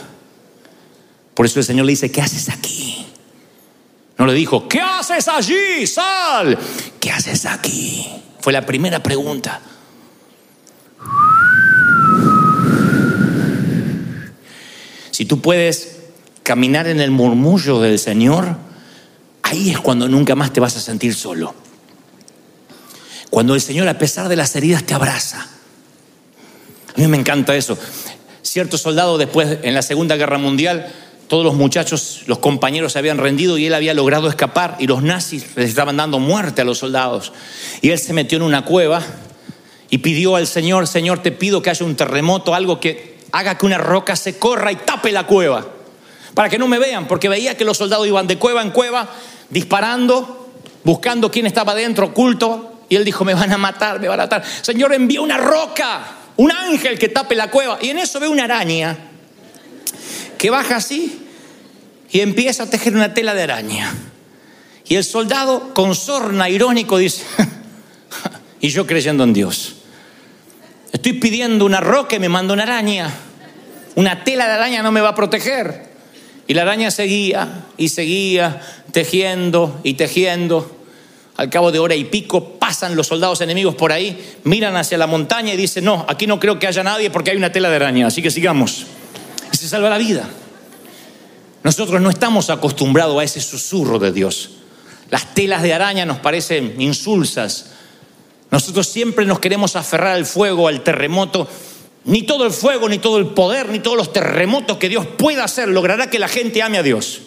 Por 1.34 1.45
eso 1.45 1.60
el 1.60 1.65
Señor 1.65 1.86
le 1.86 1.93
dice, 1.93 2.12
¿qué 2.12 2.22
haces 2.22 2.50
aquí? 2.50 3.08
No 4.17 4.26
le 4.26 4.34
dijo, 4.34 4.67
¿qué 4.67 4.82
haces 4.82 5.30
allí? 5.30 5.88
Sal. 5.88 6.58
¿Qué 7.00 7.10
haces 7.10 7.45
aquí? 7.45 8.06
Fue 8.41 8.52
la 8.52 8.65
primera 8.65 9.02
pregunta. 9.02 9.62
Si 15.12 15.26
tú 15.26 15.41
puedes 15.41 16.00
caminar 16.43 16.88
en 16.88 17.00
el 17.00 17.12
murmullo 17.12 17.80
del 17.80 18.00
Señor, 18.00 18.58
ahí 19.43 19.69
es 19.69 19.80
cuando 19.80 20.10
nunca 20.10 20.36
más 20.36 20.52
te 20.52 20.60
vas 20.60 20.76
a 20.76 20.82
sentir 20.82 21.15
solo. 21.15 21.54
Cuando 23.30 23.56
el 23.56 23.62
Señor, 23.62 23.88
a 23.88 23.98
pesar 23.98 24.28
de 24.28 24.36
las 24.36 24.56
heridas, 24.56 24.84
te 24.84 24.94
abraza. 24.94 25.48
A 26.96 27.00
mí 27.00 27.08
me 27.08 27.18
encanta 27.18 27.56
eso. 27.56 27.78
Cierto 28.42 28.78
soldado 28.78 29.18
después, 29.18 29.60
en 29.62 29.74
la 29.74 29.82
Segunda 29.82 30.15
Guerra 30.15 30.38
Mundial, 30.38 30.92
todos 31.28 31.46
los 31.46 31.54
muchachos, 31.54 32.24
los 32.26 32.39
compañeros 32.39 32.94
se 32.94 33.00
habían 33.00 33.20
rendido 33.20 33.60
y 33.60 33.68
él 33.68 33.74
había 33.76 33.94
logrado 33.94 34.28
escapar 34.28 34.78
y 34.80 34.88
los 34.88 35.04
nazis 35.04 35.46
les 35.56 35.70
estaban 35.70 35.98
dando 35.98 36.18
muerte 36.18 36.62
a 36.62 36.65
los 36.65 36.80
soldados. 36.80 37.32
Y 37.82 37.92
él 37.92 38.00
se 38.00 38.13
metió 38.13 38.38
en 38.38 38.42
una 38.42 38.65
cueva 38.65 39.04
y 39.92 40.00
pidió 40.00 40.36
al 40.36 40.48
Señor, 40.48 40.88
Señor, 40.88 41.22
te 41.22 41.32
pido 41.32 41.62
que 41.62 41.70
haya 41.70 41.86
un 41.86 41.96
terremoto, 41.96 42.56
algo 42.56 42.80
que 42.80 43.20
haga 43.32 43.58
que 43.60 43.65
una 43.68 43.78
roca 43.78 44.15
se 44.15 44.39
corra 44.39 44.72
y 44.72 44.78
tape 44.78 45.12
la 45.12 45.28
cueva, 45.28 45.68
para 46.34 46.50
que 46.50 46.58
no 46.58 46.68
me 46.68 46.80
vean, 46.80 47.08
porque 47.08 47.30
veía 47.30 47.56
que 47.56 47.65
los 47.65 47.78
soldados 47.78 48.08
iban 48.08 48.26
de 48.26 48.38
cueva 48.38 48.63
en 48.63 48.72
cueva 48.72 49.08
disparando, 49.52 50.50
buscando 50.84 51.30
quién 51.30 51.46
estaba 51.46 51.76
dentro, 51.76 52.08
oculto, 52.08 52.68
y 52.89 52.95
él 52.95 53.06
dijo, 53.06 53.23
me 53.23 53.36
van 53.36 53.54
a 53.54 53.58
matar, 53.58 53.99
me 53.99 54.08
van 54.08 54.19
a 54.19 54.23
matar. 54.23 54.43
Señor, 54.62 54.93
envía 54.93 55.21
una 55.21 55.38
roca, 55.38 56.02
un 56.38 56.52
ángel 56.52 56.97
que 56.97 57.10
tape 57.10 57.36
la 57.36 57.52
cueva. 57.52 57.78
Y 57.82 57.89
en 57.89 57.99
eso 57.99 58.19
ve 58.19 58.28
una 58.28 58.45
araña 58.45 58.97
que 60.38 60.49
baja 60.49 60.78
así 60.78 61.28
y 62.12 62.21
empieza 62.21 62.63
a 62.63 62.69
tejer 62.69 62.95
una 62.95 63.13
tela 63.13 63.36
de 63.36 63.43
araña. 63.43 63.93
Y 64.88 64.95
el 64.95 65.04
soldado 65.04 65.71
con 65.75 65.93
sorna 65.93 66.49
irónico 66.49 66.97
dice, 66.97 67.23
y 68.60 68.69
yo 68.69 68.88
creyendo 68.88 69.23
en 69.23 69.34
Dios, 69.34 69.75
estoy 70.91 71.13
pidiendo 71.13 71.65
una 71.65 71.80
roca 71.80 72.15
y 72.15 72.19
me 72.19 72.30
manda 72.30 72.56
una 72.56 72.63
araña. 72.63 73.13
Una 73.93 74.23
tela 74.23 74.47
de 74.47 74.54
araña 74.54 74.82
no 74.82 74.91
me 74.91 75.02
va 75.02 75.10
a 75.10 75.15
proteger. 75.15 75.89
Y 76.47 76.56
la 76.56 76.63
araña 76.63 76.89
seguía 76.89 77.65
y 77.78 77.89
seguía 77.89 78.62
tejiendo 78.91 79.80
y 79.84 79.93
tejiendo. 79.93 80.79
Al 81.39 81.49
cabo 81.49 81.71
de 81.71 81.80
hora 81.80 81.95
y 81.95 82.04
pico 82.04 82.60
pasan 82.60 82.97
los 82.97 83.08
soldados 83.08 83.39
enemigos 83.39 83.73
por 83.73 83.93
ahí, 83.93 84.36
miran 84.43 84.75
hacia 84.75 84.97
la 84.97 85.08
montaña 85.08 85.54
y 85.54 85.56
dicen, 85.56 85.86
no, 85.86 86.06
aquí 86.10 86.28
no 86.28 86.38
creo 86.38 86.60
que 86.60 86.67
haya 86.67 86.84
nadie 86.84 87.10
porque 87.12 87.32
hay 87.32 87.38
una 87.38 87.49
tela 87.49 87.69
de 87.69 87.78
araña, 87.78 88.08
así 88.08 88.21
que 88.21 88.30
sigamos. 88.30 88.88
Se 89.54 89.69
salva 89.69 89.89
la 89.89 89.97
vida. 89.97 90.28
Nosotros 91.63 92.02
no 92.02 92.10
estamos 92.10 92.49
acostumbrados 92.49 93.17
a 93.17 93.23
ese 93.23 93.39
susurro 93.39 93.99
de 93.99 94.12
Dios. 94.12 94.49
Las 95.12 95.34
telas 95.34 95.63
de 95.63 95.73
araña 95.73 96.06
nos 96.06 96.17
parecen 96.17 96.75
insulsas. 96.78 97.67
Nosotros 98.52 98.89
siempre 98.89 99.25
nos 99.25 99.39
queremos 99.39 99.78
aferrar 99.78 100.15
al 100.15 100.25
fuego, 100.25 100.67
al 100.67 100.82
terremoto. 100.82 101.47
Ni 102.04 102.23
todo 102.23 102.45
el 102.47 102.52
fuego, 102.52 102.89
ni 102.89 102.99
todo 102.99 103.17
el 103.17 103.28
poder, 103.28 103.69
ni 103.69 103.80
todos 103.80 103.95
los 103.95 104.12
terremotos 104.12 104.75
que 104.75 104.89
Dios 104.89 105.08
pueda 105.08 105.45
hacer 105.45 105.69
logrará 105.69 106.10
que 106.10 106.19
la 106.19 106.28
gente 106.28 106.62
ame 106.62 106.80
a 106.80 106.84
Dios. 106.84 107.21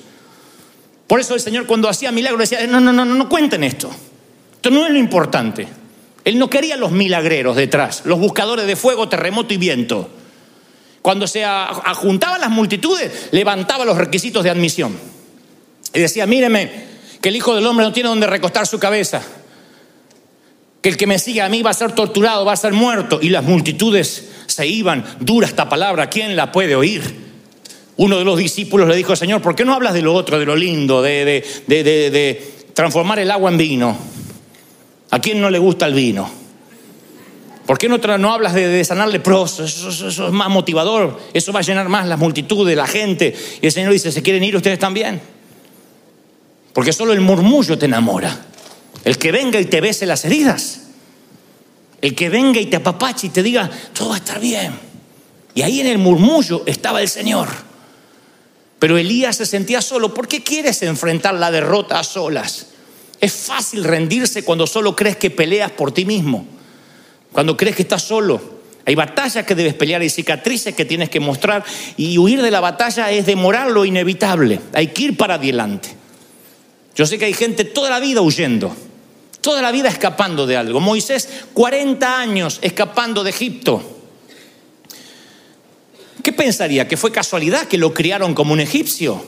Por 1.12 1.20
eso 1.20 1.34
el 1.34 1.40
Señor 1.40 1.66
cuando 1.66 1.90
hacía 1.90 2.10
milagros 2.10 2.48
decía, 2.48 2.66
no, 2.66 2.80
no, 2.80 2.90
no, 2.90 3.04
no 3.04 3.28
cuenten 3.28 3.62
esto. 3.64 3.90
Esto 4.54 4.70
no 4.70 4.86
es 4.86 4.92
lo 4.92 4.98
importante. 4.98 5.68
Él 6.24 6.38
no 6.38 6.48
quería 6.48 6.78
los 6.78 6.90
milagreros 6.90 7.54
detrás, 7.54 8.06
los 8.06 8.18
buscadores 8.18 8.66
de 8.66 8.76
fuego, 8.76 9.10
terremoto 9.10 9.52
y 9.52 9.58
viento. 9.58 10.08
Cuando 11.02 11.26
se 11.26 11.44
juntaban 11.96 12.40
las 12.40 12.48
multitudes, 12.48 13.28
levantaba 13.30 13.84
los 13.84 13.98
requisitos 13.98 14.42
de 14.42 14.48
admisión. 14.48 14.98
Y 15.92 16.00
decía, 16.00 16.24
míreme, 16.24 16.86
que 17.20 17.28
el 17.28 17.36
Hijo 17.36 17.54
del 17.54 17.66
Hombre 17.66 17.84
no 17.84 17.92
tiene 17.92 18.08
donde 18.08 18.26
recostar 18.26 18.66
su 18.66 18.78
cabeza. 18.78 19.20
Que 20.80 20.88
el 20.88 20.96
que 20.96 21.06
me 21.06 21.18
siga 21.18 21.44
a 21.44 21.50
mí 21.50 21.60
va 21.60 21.72
a 21.72 21.74
ser 21.74 21.92
torturado, 21.92 22.46
va 22.46 22.54
a 22.54 22.56
ser 22.56 22.72
muerto. 22.72 23.18
Y 23.20 23.28
las 23.28 23.44
multitudes 23.44 24.30
se 24.46 24.66
iban. 24.66 25.04
Dura 25.20 25.46
esta 25.46 25.68
palabra, 25.68 26.08
¿quién 26.08 26.36
la 26.36 26.50
puede 26.50 26.74
oír? 26.74 27.31
Uno 27.96 28.18
de 28.18 28.24
los 28.24 28.38
discípulos 28.38 28.88
le 28.88 28.96
dijo, 28.96 29.14
Señor, 29.14 29.42
¿por 29.42 29.54
qué 29.54 29.64
no 29.64 29.74
hablas 29.74 29.92
de 29.94 30.02
lo 30.02 30.14
otro, 30.14 30.38
de 30.38 30.46
lo 30.46 30.56
lindo, 30.56 31.02
de, 31.02 31.24
de, 31.66 32.52
transformar 32.74 33.18
el 33.18 33.30
agua 33.30 33.50
en 33.50 33.58
vino? 33.58 33.96
¿A 35.10 35.18
quién 35.18 35.40
no 35.40 35.50
le 35.50 35.58
gusta 35.58 35.86
el 35.86 35.94
vino? 35.94 36.28
¿Por 37.66 37.78
qué 37.78 37.88
no, 37.88 37.98
no 37.98 38.32
hablas 38.32 38.54
de, 38.54 38.82
sanar 38.84 39.08
leprosos? 39.08 39.70
Eso, 39.70 40.08
eso, 40.08 40.26
es 40.26 40.32
más 40.32 40.48
motivador, 40.48 41.20
eso 41.34 41.52
va 41.52 41.60
a 41.60 41.62
llenar 41.62 41.88
más 41.88 42.06
las 42.06 42.18
multitudes, 42.18 42.76
la 42.76 42.86
gente. 42.86 43.34
Y 43.60 43.66
el 43.66 43.72
Señor 43.72 43.92
dice, 43.92 44.10
¿se 44.10 44.22
quieren 44.22 44.42
ir 44.42 44.56
ustedes 44.56 44.78
también? 44.78 45.20
Porque 46.72 46.92
solo 46.92 47.12
el 47.12 47.20
murmullo 47.20 47.76
te 47.76 47.86
enamora. 47.86 48.46
El 49.04 49.18
que 49.18 49.32
venga 49.32 49.60
y 49.60 49.66
te 49.66 49.80
bese 49.80 50.06
las 50.06 50.24
heridas. 50.24 50.80
El 52.00 52.14
que 52.14 52.30
venga 52.30 52.58
y 52.58 52.66
te 52.66 52.76
apapache 52.76 53.26
y 53.26 53.30
te 53.30 53.42
diga, 53.42 53.70
todo 53.92 54.08
va 54.08 54.14
a 54.14 54.18
estar 54.18 54.40
bien. 54.40 54.72
Y 55.54 55.62
ahí 55.62 55.80
en 55.80 55.86
el 55.86 55.98
murmullo 55.98 56.62
estaba 56.66 57.02
el 57.02 57.08
Señor. 57.08 57.48
Pero 58.82 58.98
Elías 58.98 59.36
se 59.36 59.46
sentía 59.46 59.80
solo. 59.80 60.12
¿Por 60.12 60.26
qué 60.26 60.42
quieres 60.42 60.82
enfrentar 60.82 61.34
la 61.34 61.52
derrota 61.52 62.00
a 62.00 62.02
solas? 62.02 62.66
Es 63.20 63.32
fácil 63.32 63.84
rendirse 63.84 64.42
cuando 64.42 64.66
solo 64.66 64.96
crees 64.96 65.14
que 65.18 65.30
peleas 65.30 65.70
por 65.70 65.92
ti 65.92 66.04
mismo. 66.04 66.44
Cuando 67.30 67.56
crees 67.56 67.76
que 67.76 67.82
estás 67.82 68.02
solo. 68.02 68.40
Hay 68.84 68.96
batallas 68.96 69.46
que 69.46 69.54
debes 69.54 69.74
pelear, 69.74 70.00
hay 70.00 70.10
cicatrices 70.10 70.74
que 70.74 70.84
tienes 70.84 71.10
que 71.10 71.20
mostrar 71.20 71.62
y 71.96 72.18
huir 72.18 72.42
de 72.42 72.50
la 72.50 72.58
batalla 72.58 73.08
es 73.12 73.24
demorar 73.24 73.70
lo 73.70 73.84
inevitable. 73.84 74.58
Hay 74.72 74.88
que 74.88 75.02
ir 75.02 75.16
para 75.16 75.34
adelante. 75.34 75.90
Yo 76.96 77.06
sé 77.06 77.20
que 77.20 77.26
hay 77.26 77.34
gente 77.34 77.64
toda 77.64 77.88
la 77.88 78.00
vida 78.00 78.20
huyendo, 78.20 78.74
toda 79.42 79.62
la 79.62 79.70
vida 79.70 79.90
escapando 79.90 80.44
de 80.44 80.56
algo. 80.56 80.80
Moisés, 80.80 81.28
40 81.54 82.18
años 82.18 82.58
escapando 82.62 83.22
de 83.22 83.30
Egipto. 83.30 83.91
¿Qué 86.22 86.32
pensaría? 86.32 86.86
¿Que 86.86 86.96
fue 86.96 87.10
casualidad 87.10 87.66
que 87.66 87.78
lo 87.78 87.92
criaron 87.92 88.34
como 88.34 88.52
un 88.52 88.60
egipcio? 88.60 89.24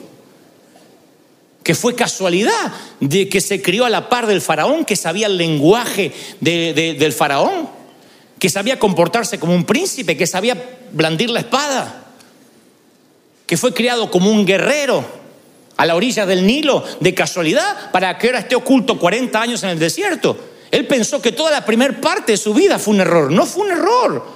¿Que 1.63 1.75
fue 1.75 1.95
casualidad 1.95 2.71
de 2.99 3.27
que 3.27 3.41
se 3.41 3.61
crió 3.61 3.85
a 3.85 3.89
la 3.89 4.07
par 4.07 4.27
del 4.27 4.39
faraón, 4.39 4.85
que 4.85 4.95
sabía 4.95 5.27
el 5.27 5.37
lenguaje 5.37 6.11
del 6.39 7.13
faraón? 7.13 7.69
¿Que 8.39 8.49
sabía 8.49 8.79
comportarse 8.79 9.39
como 9.39 9.53
un 9.53 9.65
príncipe, 9.65 10.15
que 10.15 10.27
sabía 10.27 10.77
blandir 10.91 11.29
la 11.29 11.41
espada? 11.41 12.05
¿Que 13.45 13.57
fue 13.57 13.73
criado 13.73 14.09
como 14.09 14.31
un 14.31 14.45
guerrero 14.45 15.03
a 15.77 15.85
la 15.85 15.95
orilla 15.95 16.25
del 16.25 16.47
Nilo 16.47 16.83
de 16.99 17.13
casualidad 17.13 17.91
para 17.91 18.17
que 18.17 18.27
ahora 18.27 18.39
esté 18.39 18.55
oculto 18.55 18.97
40 18.97 19.41
años 19.41 19.63
en 19.63 19.71
el 19.71 19.79
desierto? 19.79 20.37
Él 20.71 20.87
pensó 20.87 21.21
que 21.21 21.31
toda 21.31 21.51
la 21.51 21.65
primera 21.65 21.99
parte 21.99 22.33
de 22.33 22.37
su 22.37 22.53
vida 22.53 22.79
fue 22.79 22.93
un 22.93 23.01
error. 23.01 23.31
No 23.31 23.45
fue 23.45 23.65
un 23.65 23.71
error. 23.71 24.34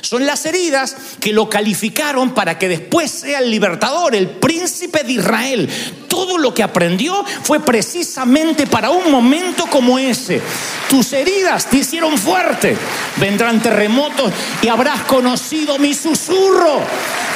Son 0.00 0.26
las 0.26 0.46
heridas 0.46 0.96
que 1.20 1.32
lo 1.32 1.48
calificaron 1.48 2.34
para 2.34 2.58
que 2.58 2.68
después 2.68 3.10
sea 3.10 3.40
el 3.40 3.50
libertador, 3.50 4.14
el 4.14 4.28
príncipe 4.28 5.02
de 5.02 5.12
Israel. 5.12 5.68
Todo 6.08 6.38
lo 6.38 6.52
que 6.54 6.62
aprendió 6.62 7.24
fue 7.42 7.60
precisamente 7.60 8.66
para 8.66 8.90
un 8.90 9.10
momento 9.10 9.66
como 9.66 9.98
ese. 9.98 10.40
Tus 10.88 11.12
heridas 11.12 11.66
te 11.66 11.78
hicieron 11.78 12.18
fuerte. 12.18 12.76
Vendrán 13.16 13.62
terremotos 13.62 14.32
y 14.62 14.68
habrás 14.68 15.02
conocido 15.02 15.78
mi 15.78 15.94
susurro. 15.94 16.80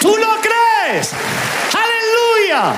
¿Tú 0.00 0.16
lo 0.16 0.28
crees? 0.40 1.10
Aleluya. 1.72 2.74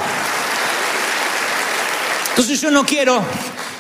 Entonces 2.30 2.60
yo 2.60 2.70
no 2.70 2.84
quiero 2.84 3.24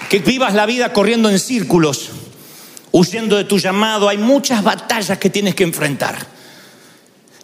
que 0.08 0.20
vivas 0.20 0.54
la 0.54 0.66
vida 0.66 0.92
corriendo 0.92 1.28
en 1.28 1.38
círculos 1.38 2.10
huyendo 2.96 3.36
de 3.36 3.44
tu 3.44 3.58
llamado. 3.58 4.08
Hay 4.08 4.18
muchas 4.18 4.62
batallas 4.62 5.18
que 5.18 5.28
tienes 5.30 5.54
que 5.54 5.64
enfrentar. 5.64 6.16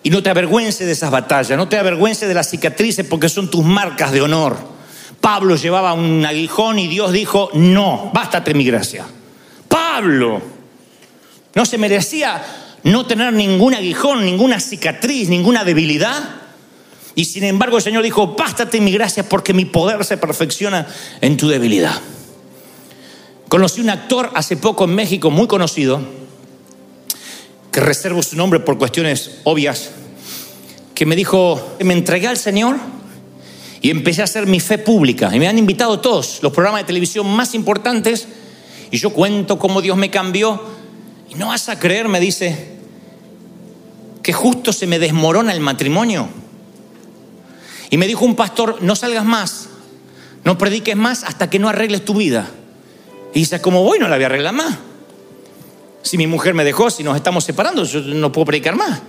Y 0.02 0.10
no 0.10 0.22
te 0.22 0.30
avergüences 0.30 0.86
de 0.86 0.92
esas 0.92 1.10
batallas, 1.10 1.56
no 1.56 1.68
te 1.68 1.78
avergüences 1.78 2.26
de 2.26 2.34
las 2.34 2.50
cicatrices 2.50 3.06
porque 3.06 3.28
son 3.28 3.50
tus 3.50 3.64
marcas 3.64 4.10
de 4.12 4.22
honor. 4.22 4.56
Pablo 5.20 5.54
llevaba 5.54 5.92
un 5.92 6.24
aguijón 6.26 6.78
y 6.78 6.88
Dios 6.88 7.12
dijo, 7.12 7.50
no, 7.52 8.10
bástate 8.12 8.54
mi 8.54 8.64
gracia. 8.64 9.04
Pablo 9.68 10.42
no 11.54 11.66
se 11.66 11.78
merecía 11.78 12.42
no 12.82 13.06
tener 13.06 13.32
ningún 13.32 13.74
aguijón, 13.74 14.24
ninguna 14.24 14.58
cicatriz, 14.58 15.28
ninguna 15.28 15.64
debilidad. 15.64 16.18
Y 17.14 17.26
sin 17.26 17.44
embargo 17.44 17.76
el 17.76 17.82
Señor 17.82 18.02
dijo, 18.02 18.34
bástate 18.34 18.80
mi 18.80 18.90
gracia 18.90 19.28
porque 19.28 19.54
mi 19.54 19.66
poder 19.66 20.04
se 20.04 20.16
perfecciona 20.16 20.88
en 21.20 21.36
tu 21.36 21.46
debilidad. 21.46 22.00
Conocí 23.52 23.82
un 23.82 23.90
actor 23.90 24.30
hace 24.32 24.56
poco 24.56 24.84
en 24.84 24.94
México 24.94 25.30
muy 25.30 25.46
conocido, 25.46 26.00
que 27.70 27.80
reservo 27.80 28.22
su 28.22 28.34
nombre 28.34 28.60
por 28.60 28.78
cuestiones 28.78 29.40
obvias, 29.44 29.90
que 30.94 31.04
me 31.04 31.14
dijo, 31.14 31.76
me 31.80 31.92
entregué 31.92 32.28
al 32.28 32.38
Señor 32.38 32.76
y 33.82 33.90
empecé 33.90 34.22
a 34.22 34.24
hacer 34.24 34.46
mi 34.46 34.58
fe 34.58 34.78
pública. 34.78 35.36
Y 35.36 35.38
me 35.38 35.48
han 35.48 35.58
invitado 35.58 36.00
todos 36.00 36.38
los 36.42 36.50
programas 36.50 36.80
de 36.80 36.86
televisión 36.86 37.26
más 37.28 37.54
importantes 37.54 38.26
y 38.90 38.96
yo 38.96 39.10
cuento 39.10 39.58
cómo 39.58 39.82
Dios 39.82 39.98
me 39.98 40.10
cambió. 40.10 40.58
Y 41.28 41.34
no 41.34 41.48
vas 41.48 41.68
a 41.68 41.78
creer, 41.78 42.08
me 42.08 42.20
dice, 42.20 42.78
que 44.22 44.32
justo 44.32 44.72
se 44.72 44.86
me 44.86 44.98
desmorona 44.98 45.52
el 45.52 45.60
matrimonio. 45.60 46.26
Y 47.90 47.98
me 47.98 48.06
dijo 48.06 48.24
un 48.24 48.34
pastor, 48.34 48.78
no 48.80 48.96
salgas 48.96 49.26
más, 49.26 49.68
no 50.42 50.56
prediques 50.56 50.96
más 50.96 51.22
hasta 51.22 51.50
que 51.50 51.58
no 51.58 51.68
arregles 51.68 52.02
tu 52.02 52.14
vida. 52.14 52.50
Y 53.34 53.40
dice, 53.40 53.60
¿cómo 53.60 53.82
voy? 53.82 53.98
No 53.98 54.08
la 54.08 54.16
voy 54.16 54.24
a 54.24 54.26
arreglar 54.26 54.54
más. 54.54 54.78
Si 56.02 56.18
mi 56.18 56.26
mujer 56.26 56.54
me 56.54 56.64
dejó, 56.64 56.90
si 56.90 57.02
nos 57.02 57.16
estamos 57.16 57.44
separando, 57.44 57.84
yo 57.84 58.00
no 58.00 58.30
puedo 58.30 58.46
predicar 58.46 58.76
más. 58.76 59.00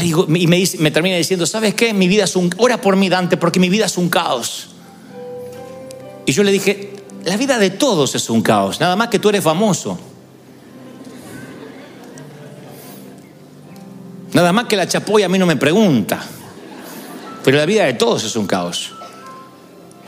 y 0.00 0.14
me, 0.26 0.56
dice, 0.56 0.78
me 0.78 0.90
termina 0.90 1.16
diciendo, 1.16 1.46
¿sabes 1.46 1.74
qué? 1.74 1.92
Mi 1.92 2.08
vida 2.08 2.24
es 2.24 2.36
un... 2.36 2.50
Ora 2.58 2.80
por 2.80 2.96
mí, 2.96 3.08
Dante, 3.08 3.36
porque 3.36 3.60
mi 3.60 3.68
vida 3.68 3.86
es 3.86 3.98
un 3.98 4.08
caos. 4.08 4.70
Y 6.24 6.32
yo 6.32 6.42
le 6.42 6.52
dije, 6.52 6.92
la 7.24 7.36
vida 7.36 7.58
de 7.58 7.70
todos 7.70 8.14
es 8.14 8.30
un 8.30 8.42
caos, 8.42 8.80
nada 8.80 8.96
más 8.96 9.08
que 9.08 9.18
tú 9.18 9.28
eres 9.28 9.42
famoso. 9.42 9.98
Nada 14.32 14.52
más 14.52 14.66
que 14.66 14.76
la 14.76 14.86
chapoya 14.86 15.26
a 15.26 15.28
mí 15.28 15.38
no 15.38 15.46
me 15.46 15.56
pregunta. 15.56 16.20
Pero 17.42 17.56
la 17.56 17.66
vida 17.66 17.84
de 17.84 17.94
todos 17.94 18.24
es 18.24 18.36
un 18.36 18.46
caos. 18.46 18.92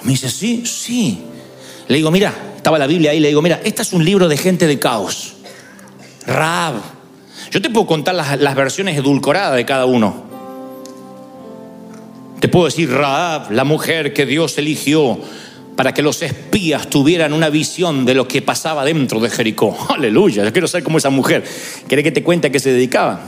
Me 0.03 0.12
dice, 0.12 0.31
sí, 0.31 0.64
sí. 0.66 1.23
Le 1.88 1.97
digo, 1.97 2.11
mira, 2.11 2.50
estaba 2.61 2.79
la 2.79 2.87
Biblia 2.87 3.12
ahí, 3.12 3.20
le 3.20 3.29
digo, 3.29 3.40
mira, 3.40 3.59
este 3.64 3.81
es 3.81 3.94
un 3.94 4.05
libro 4.05 4.29
de 4.29 4.37
gente 4.37 4.66
de 4.66 4.79
caos. 4.79 5.33
Rab. 6.27 6.75
Yo 7.51 7.62
te 7.62 7.70
puedo 7.70 7.87
contar 7.87 8.14
las, 8.14 8.55
versiones 8.55 8.99
edulcoradas 8.99 9.57
de 9.57 9.64
cada 9.64 9.87
uno. 9.87 10.25
Te 12.38 12.49
puedo 12.49 12.66
decir, 12.66 12.92
Raab, 12.92 13.51
la 13.51 13.64
mujer 13.64 14.12
que 14.12 14.27
Dios 14.27 14.59
eligió 14.59 15.18
para 15.75 15.94
que 15.94 16.03
los 16.03 16.20
espías 16.20 16.90
tuvieran 16.90 17.33
una 17.33 17.49
visión 17.49 18.05
de 18.05 18.12
lo 18.12 18.29
que 18.29 18.42
pasaba 18.42 18.85
dentro 18.85 19.20
de 19.20 19.31
Jericó. 19.31 19.75
Aleluya, 19.88 20.44
yo 20.44 20.53
quiero 20.53 20.68
saber 20.68 20.85
cómo 20.85 20.99
esa 20.99 21.09
mujer. 21.09 21.42
¿Quiere 21.88 22.03
que 22.03 22.12
te 22.12 22.23
cuente 22.23 22.49
a 22.49 22.53
qué 22.53 22.61
se 22.61 22.75
dedicaba? 22.75 23.23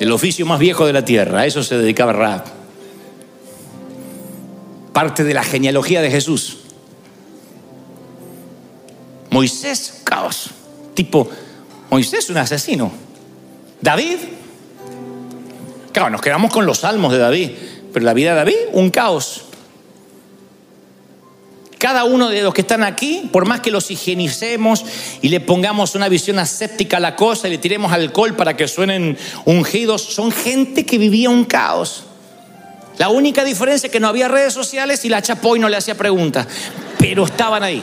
El 0.00 0.10
oficio 0.10 0.46
más 0.46 0.58
viejo 0.58 0.86
de 0.86 0.94
la 0.94 1.04
tierra, 1.04 1.40
a 1.40 1.46
eso 1.46 1.62
se 1.62 1.76
dedicaba 1.76 2.14
Raab. 2.14 2.55
Parte 4.96 5.24
de 5.24 5.34
la 5.34 5.42
genealogía 5.42 6.00
de 6.00 6.10
Jesús. 6.10 6.56
Moisés, 9.28 10.00
caos. 10.04 10.48
Tipo, 10.94 11.28
Moisés 11.90 12.30
un 12.30 12.38
asesino. 12.38 12.90
David, 13.82 14.16
claro, 15.92 16.08
nos 16.08 16.22
quedamos 16.22 16.50
con 16.50 16.64
los 16.64 16.78
salmos 16.78 17.12
de 17.12 17.18
David. 17.18 17.50
Pero 17.92 18.06
la 18.06 18.14
vida 18.14 18.30
de 18.30 18.36
David, 18.36 18.56
un 18.72 18.88
caos. 18.88 19.42
Cada 21.76 22.04
uno 22.04 22.30
de 22.30 22.40
los 22.40 22.54
que 22.54 22.62
están 22.62 22.82
aquí, 22.82 23.28
por 23.30 23.44
más 23.44 23.60
que 23.60 23.70
los 23.70 23.90
higienicemos 23.90 24.82
y 25.20 25.28
le 25.28 25.40
pongamos 25.40 25.94
una 25.94 26.08
visión 26.08 26.38
aséptica 26.38 26.96
a 26.96 27.00
la 27.00 27.16
cosa 27.16 27.48
y 27.48 27.50
le 27.50 27.58
tiremos 27.58 27.92
alcohol 27.92 28.34
para 28.34 28.56
que 28.56 28.66
suenen 28.66 29.18
ungidos, 29.44 30.00
son 30.00 30.32
gente 30.32 30.86
que 30.86 30.96
vivía 30.96 31.28
un 31.28 31.44
caos. 31.44 32.05
La 32.98 33.08
única 33.08 33.44
diferencia 33.44 33.86
es 33.86 33.92
que 33.92 34.00
no 34.00 34.08
había 34.08 34.28
redes 34.28 34.52
sociales 34.52 35.04
y 35.04 35.08
la 35.08 35.22
chapoy 35.22 35.58
no 35.58 35.68
le 35.68 35.76
hacía 35.76 35.96
preguntas, 35.96 36.46
pero 36.98 37.24
estaban 37.24 37.62
ahí. 37.62 37.82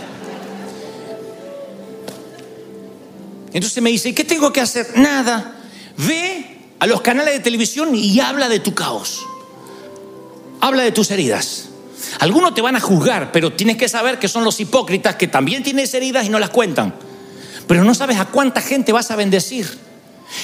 Entonces 3.53 3.83
me 3.83 3.91
dice, 3.91 4.15
¿qué 4.15 4.23
tengo 4.23 4.51
que 4.51 4.61
hacer? 4.61 4.87
Nada. 4.95 5.55
Ve 5.97 6.57
a 6.79 6.87
los 6.87 7.01
canales 7.01 7.35
de 7.35 7.39
televisión 7.39 7.93
y 7.93 8.19
habla 8.19 8.49
de 8.49 8.59
tu 8.59 8.73
caos 8.73 9.23
habla 10.63 10.83
de 10.83 10.93
tus 10.93 11.11
heridas. 11.11 11.65
Algunos 12.19 12.55
te 12.55 12.61
van 12.61 12.77
a 12.77 12.79
juzgar, 12.79 13.33
pero 13.33 13.51
tienes 13.51 13.75
que 13.75 13.89
saber 13.89 14.17
que 14.17 14.29
son 14.29 14.45
los 14.45 14.59
hipócritas 14.61 15.15
que 15.17 15.27
también 15.27 15.61
tienes 15.61 15.93
heridas 15.93 16.25
y 16.25 16.29
no 16.29 16.39
las 16.39 16.51
cuentan. 16.51 16.95
Pero 17.67 17.83
no 17.83 17.93
sabes 17.93 18.17
a 18.17 18.25
cuánta 18.25 18.61
gente 18.61 18.93
vas 18.93 19.11
a 19.11 19.17
bendecir. 19.17 19.67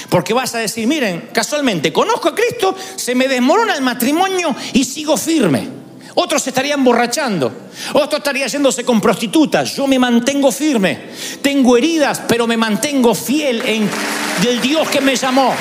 Porque 0.10 0.34
vas 0.34 0.56
a 0.56 0.60
decir, 0.60 0.88
miren, 0.88 1.30
casualmente, 1.34 1.93
conozco 1.93 2.30
a 2.30 2.36
Cristo, 2.36 2.75
se 2.95 3.15
me 3.15 3.28
desmorona 3.28 3.75
el 3.75 3.82
matrimonio 3.82 4.56
y 4.73 4.84
sigo 4.84 5.17
firme. 5.17 5.80
Otros 6.15 6.45
estarían 6.47 6.84
borrachando, 6.84 7.69
otro 7.93 8.17
estaría 8.17 8.47
yéndose 8.47 8.84
con 8.84 8.99
prostitutas. 8.99 9.75
Yo 9.75 9.88
me 9.88 9.99
mantengo 9.99 10.52
firme. 10.52 10.99
Tengo 11.41 11.78
heridas, 11.78 12.21
pero 12.28 12.45
me 12.47 12.58
mantengo 12.58 13.15
fiel 13.15 13.62
en 13.65 13.89
el 14.47 14.60
Dios 14.60 14.89
que 14.89 15.02
me 15.02 15.15
llamó. 15.15 15.54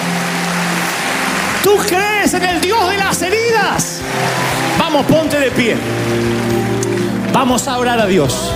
¿Tú 1.62 1.76
crees 1.86 2.34
en 2.34 2.44
el 2.44 2.60
Dios 2.60 2.88
de 2.90 2.96
las 2.96 3.20
heridas? 3.22 4.00
Vamos, 4.78 5.06
ponte 5.06 5.38
de 5.38 5.50
pie. 5.50 5.76
Vamos 7.32 7.68
a 7.68 7.78
orar 7.78 8.00
a 8.00 8.06
Dios. 8.06 8.52